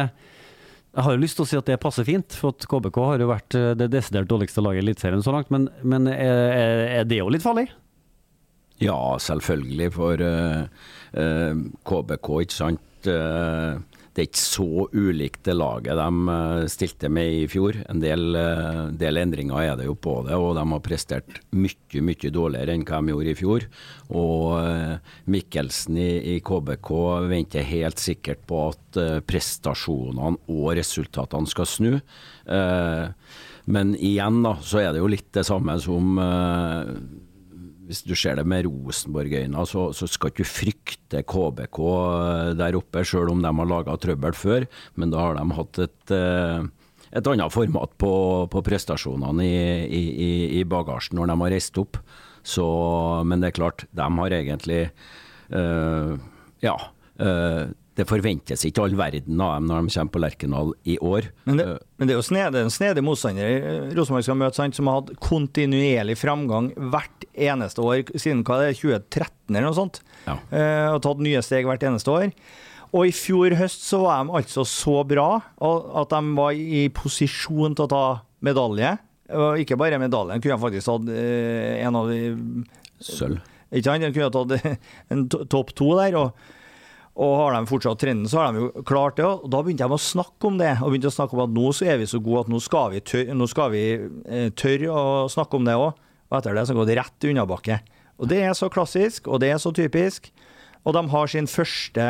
jeg 0.96 1.04
har 1.04 1.12
jo 1.12 1.20
lyst 1.20 1.36
til 1.36 1.44
å 1.44 1.48
si 1.50 1.58
at 1.60 1.68
det 1.68 1.76
passer 1.84 2.06
fint, 2.08 2.36
for 2.40 2.56
at 2.56 2.66
KBK 2.72 2.98
har 3.04 3.20
jo 3.20 3.26
vært 3.28 3.56
eh, 3.60 3.74
det 3.76 3.90
desidert 3.92 4.30
dårligste 4.32 4.64
laget 4.64 4.80
i 4.80 4.86
Eliteserien 4.86 5.24
så 5.26 5.34
langt. 5.36 5.50
Men, 5.52 5.68
men 5.84 6.08
er, 6.08 7.02
er 7.02 7.10
det 7.10 7.18
jo 7.20 7.28
litt 7.34 7.44
farlig? 7.44 7.66
Ja, 8.80 8.96
selvfølgelig, 9.20 9.90
for 9.96 10.24
uh, 10.24 10.64
uh, 11.16 11.60
KBK, 11.88 12.30
ikke 12.46 12.56
sant. 12.56 13.10
Eh, 13.12 13.95
det 14.16 14.24
er 14.24 14.30
ikke 14.30 14.40
så 14.40 14.86
ulikt 14.96 15.42
det 15.44 15.54
laget 15.58 15.98
de 16.00 16.36
eh, 16.36 16.68
stilte 16.72 17.10
med 17.12 17.34
i 17.36 17.48
fjor. 17.52 17.76
En 17.92 18.00
del, 18.00 18.30
eh, 18.40 18.86
del, 18.96 19.20
endringer 19.20 19.60
er 19.60 19.74
det 19.76 19.90
jo 19.90 19.96
på 20.00 20.22
det, 20.24 20.38
og 20.40 20.54
de 20.56 20.64
har 20.72 20.84
prestert 20.86 21.42
mye 21.52 22.04
mye 22.06 22.32
dårligere 22.32 22.76
enn 22.76 22.86
hva 22.88 23.02
de 23.04 23.12
gjorde 23.12 23.34
i 23.34 23.40
fjor. 23.42 23.66
Og 24.16 24.46
eh, 24.62 25.12
Mikkelsen 25.36 26.00
i, 26.00 26.08
i 26.32 26.38
KBK 26.48 26.94
venter 27.28 27.68
helt 27.68 28.00
sikkert 28.00 28.48
på 28.48 28.62
at 28.70 29.02
prestasjonene 29.28 30.40
og 30.48 30.72
resultatene 30.80 31.52
skal 31.52 31.68
snu. 31.68 31.92
Men 33.68 33.92
igjen 34.00 34.40
da, 34.46 34.54
så 34.64 34.80
er 34.80 34.94
det 34.94 35.02
jo 35.02 35.12
litt 35.12 35.28
det 35.36 35.44
samme 35.48 35.76
som 35.84 36.16
hvis 37.86 38.02
du 38.06 38.16
ser 38.18 38.40
det 38.40 38.46
med 38.50 38.66
Rosenborg-øyne, 38.68 39.66
så, 39.70 39.88
så, 39.96 40.08
skal 40.10 40.34
du 40.36 40.44
frykte 40.48 41.22
KBK 41.28 41.80
eh, 41.86 42.50
der 42.60 42.78
oppe, 42.80 43.04
selv 43.06 43.34
om 43.34 43.44
de 43.44 43.52
har 43.60 43.70
laga 43.70 43.98
trøbbel 44.02 44.36
før. 44.38 44.68
Men 45.00 45.14
da 45.14 45.22
har 45.24 45.38
de 45.38 45.46
hatt 45.60 45.82
et, 45.86 46.16
eh, 46.16 46.66
et 47.16 47.32
annet 47.32 47.54
format 47.54 47.96
på, 48.02 48.12
på 48.52 48.64
prestasjonene 48.66 49.46
i, 49.46 50.02
i, 50.02 50.34
i, 50.60 50.66
bagasjen 50.68 51.20
når 51.20 51.32
de 51.32 51.40
har 51.44 51.56
reist 51.56 51.82
opp. 51.82 52.02
Så, 52.46 52.66
men 53.26 53.42
det 53.42 53.52
er 53.52 53.60
klart, 53.62 53.88
de 53.96 54.10
har 54.20 54.38
egentlig 54.42 54.84
øh, 55.50 56.14
Ja. 56.66 56.76
Øh, 57.22 57.74
det 57.96 58.06
forventes 58.10 58.66
ikke 58.68 58.84
all 58.84 58.96
verden 59.00 59.40
av 59.40 59.56
dem 59.56 59.70
når 59.70 59.86
de 59.86 59.94
kommer 59.96 60.12
på 60.12 60.22
Lerkendal 60.24 60.74
i 60.84 60.98
år. 61.00 61.30
Men 61.48 61.60
det, 61.62 61.66
men 61.96 62.10
det 62.10 62.16
er 62.16 62.20
jo 62.20 62.28
snedig, 62.28 62.64
en 62.66 62.74
snedig 62.74 63.04
motstander 63.06 63.56
eh, 63.56 63.94
Rosenborg 63.96 64.28
skal 64.28 64.40
møte, 64.40 64.60
sant, 64.60 64.76
som 64.76 64.92
har 64.92 65.00
hatt 65.00 65.14
kontinuerlig 65.24 66.18
framgang 66.20 66.74
hvert 66.76 67.28
eneste 67.32 67.84
år 67.84 68.04
siden 68.14 68.44
hva 68.48 68.60
det 68.62 68.74
er, 68.74 68.80
2013 68.82 69.56
eller 69.56 69.68
noe 69.70 69.80
sånt. 69.80 70.02
Ja. 70.26 70.38
Eh, 70.52 70.88
og 70.92 71.02
tatt 71.06 71.24
nye 71.24 71.44
steg 71.46 71.70
hvert 71.70 71.88
eneste 71.88 72.12
år. 72.12 72.30
Og 72.96 73.10
i 73.10 73.16
fjor 73.16 73.56
høst 73.60 73.88
så 73.88 74.02
var 74.04 74.24
de 74.24 74.36
altså 74.40 74.64
så 74.68 75.02
bra 75.08 75.30
at 75.60 76.14
de 76.14 76.36
var 76.38 76.56
i 76.56 76.86
posisjon 76.96 77.76
til 77.76 77.88
å 77.88 77.92
ta 77.92 78.06
medalje. 78.46 78.94
Og 79.36 79.64
ikke 79.64 79.78
bare 79.80 80.00
medaljen, 80.00 80.44
kunne 80.44 80.62
faktisk 80.62 80.88
tatt 80.88 81.10
uh, 81.10 81.72
en 81.82 81.98
av 81.98 82.12
de 82.12 82.20
Sølv. 83.04 83.42
Ikke 83.76 83.90
sant? 83.90 84.06
De 84.06 84.12
kunne 84.16 84.30
tatt 84.32 84.78
en 85.12 85.26
topp 85.52 85.74
to 85.76 85.90
der. 85.98 86.16
og 86.20 86.54
og 87.16 87.34
har 87.40 87.54
de 87.56 87.70
fortsatt 87.70 88.02
trenden, 88.02 88.28
så 88.28 88.42
har 88.42 88.52
de 88.52 88.66
jo 88.66 88.84
klart 88.84 89.16
det. 89.16 89.24
Og 89.24 89.48
da 89.52 89.62
begynte 89.64 89.88
de 89.88 89.96
å 89.96 90.02
snakke 90.02 90.50
om 90.50 90.58
det. 90.60 90.74
Og 90.82 90.92
begynte 90.92 91.08
å 91.08 91.16
snakke 91.16 91.38
om 91.38 91.46
at 91.46 91.54
nå 91.56 91.70
så 91.76 91.88
er 91.94 92.02
vi 92.02 92.10
så 92.12 92.20
gode 92.20 92.44
at 92.44 92.52
nå 92.52 92.60
skal 92.60 92.92
vi, 92.92 93.04
skal 93.48 93.78
eh, 94.28 94.50
tørre 94.52 94.92
å 94.92 95.06
snakke 95.32 95.56
om 95.56 95.68
det 95.68 95.78
òg. 95.80 96.02
Og 96.28 96.38
etter 96.40 96.58
det 96.58 96.66
så 96.68 96.76
går 96.76 96.90
det 96.90 96.98
rett 97.00 97.28
unnabakke. 97.30 97.80
Og 98.20 98.28
det 98.32 98.42
er 98.44 98.58
så 98.58 98.68
klassisk, 98.72 99.30
og 99.32 99.40
det 99.44 99.54
er 99.54 99.62
så 99.64 99.72
typisk. 99.76 100.28
Og 100.84 100.98
de 100.98 101.06
har 101.14 101.32
sin 101.32 101.48
første 101.48 102.10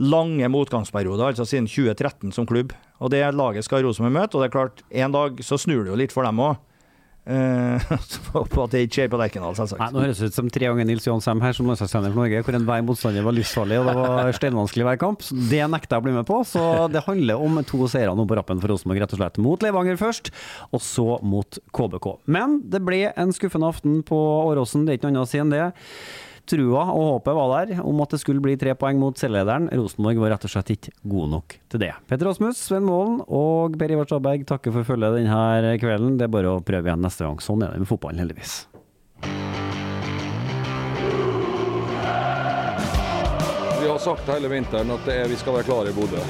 lange 0.00 0.48
motgangsperiode, 0.48 1.26
altså 1.26 1.44
siden 1.48 1.66
2013 1.68 2.30
som 2.36 2.46
klubb. 2.48 2.72
Og 3.02 3.10
det 3.10 3.24
laget 3.34 3.66
skal 3.66 3.82
Rosenborg 3.84 4.14
møte, 4.14 4.36
og 4.36 4.44
det 4.44 4.50
er 4.50 4.54
klart, 4.54 4.82
en 4.90 5.16
dag 5.16 5.42
så 5.44 5.58
snur 5.58 5.82
det 5.82 5.90
jo 5.90 5.98
litt 5.98 6.14
for 6.14 6.24
dem 6.28 6.40
òg. 6.40 6.60
Uh, 7.40 8.44
på 8.50 8.62
at 8.64 8.72
det 8.72 8.80
ikke 8.86 8.96
skjer 8.96 9.10
på 9.12 9.18
Lerkendal, 9.20 9.54
selvsagt. 9.54 9.78
Nei, 9.80 9.90
nå 9.94 10.02
høres 10.02 10.18
det 10.18 10.30
ut 10.32 10.36
som 10.36 10.48
tre 10.50 10.66
ganger 10.66 10.86
Nils 10.88 11.04
Johan 11.06 11.22
Sem 11.22 11.42
her 11.44 11.54
som 11.54 11.68
landslagstrener 11.68 12.10
for 12.10 12.22
Norge, 12.24 12.40
hvor 12.46 12.56
enhver 12.58 12.82
motstander 12.86 13.26
var 13.26 13.36
livsfarlig 13.36 13.78
og 13.80 13.86
det 13.86 13.94
var 13.98 14.30
steinvanskelig 14.40 14.86
hver 14.88 14.98
kamp. 15.00 15.22
Så 15.26 15.36
det 15.50 15.60
nekter 15.70 15.96
jeg 15.96 16.02
å 16.02 16.06
bli 16.08 16.14
med 16.16 16.26
på. 16.28 16.40
Så 16.48 16.64
det 16.90 17.04
handler 17.06 17.44
om 17.44 17.60
to 17.68 17.86
seire 17.92 18.16
nå 18.18 18.26
på 18.26 18.38
rappen 18.38 18.62
for 18.62 18.74
Rosenborg, 18.74 19.02
rett 19.04 19.14
og 19.14 19.22
slett. 19.22 19.38
Mot 19.42 19.62
Levanger 19.66 20.00
først, 20.00 20.32
og 20.74 20.82
så 20.84 21.06
mot 21.22 21.60
KBK. 21.76 22.10
Men 22.30 22.58
det 22.72 22.82
ble 22.86 23.04
en 23.12 23.36
skuffende 23.36 23.70
aften 23.70 24.00
på 24.06 24.18
Åråsen, 24.50 24.86
det 24.86 24.96
er 24.96 25.00
ikke 25.00 25.10
noe 25.10 25.20
annet 25.20 25.28
å 25.28 25.30
si 25.30 25.42
enn 25.42 25.54
det 25.54 25.68
trua 26.50 26.84
og 26.92 27.04
håpet 27.14 27.36
var 27.38 27.52
der 27.68 27.82
om 27.84 28.02
at 28.04 28.14
det 28.14 28.20
skulle 28.22 28.42
bli 28.42 28.56
tre 28.60 28.74
poeng 28.78 28.98
mot 29.00 29.18
selvlederen. 29.18 29.68
Rosenborg 29.72 30.20
var 30.22 30.34
rett 30.34 30.46
og 30.48 30.52
slett 30.52 30.72
ikke 30.74 30.94
god 31.12 31.32
nok 31.36 31.56
til 31.70 31.84
det. 31.84 31.92
Petter 32.10 32.30
Rasmus, 32.30 32.60
Sven 32.68 32.86
Målen 32.86 33.20
og 33.26 33.78
Per 33.80 33.94
Ivar 33.94 34.08
Staberg 34.10 34.46
takker 34.48 34.74
for 34.74 34.88
følget 34.88 35.20
denne 35.20 35.76
kvelden. 35.82 36.18
Det 36.18 36.26
er 36.26 36.34
bare 36.34 36.56
å 36.56 36.64
prøve 36.64 36.90
igjen 36.90 37.04
neste 37.04 37.26
gang. 37.26 37.38
Sånn 37.44 37.62
er 37.64 37.74
det 37.74 37.84
med 37.84 37.90
fotballen, 37.90 38.22
heldigvis. 38.24 38.64
Vi 43.80 43.88
har 43.88 44.02
sagt 44.02 44.28
hele 44.28 44.50
vinteren 44.52 44.92
at 44.92 45.08
vi 45.30 45.38
skal 45.40 45.56
være 45.60 45.70
klare 45.70 45.94
i 45.94 45.96
Bodø. 45.96 46.20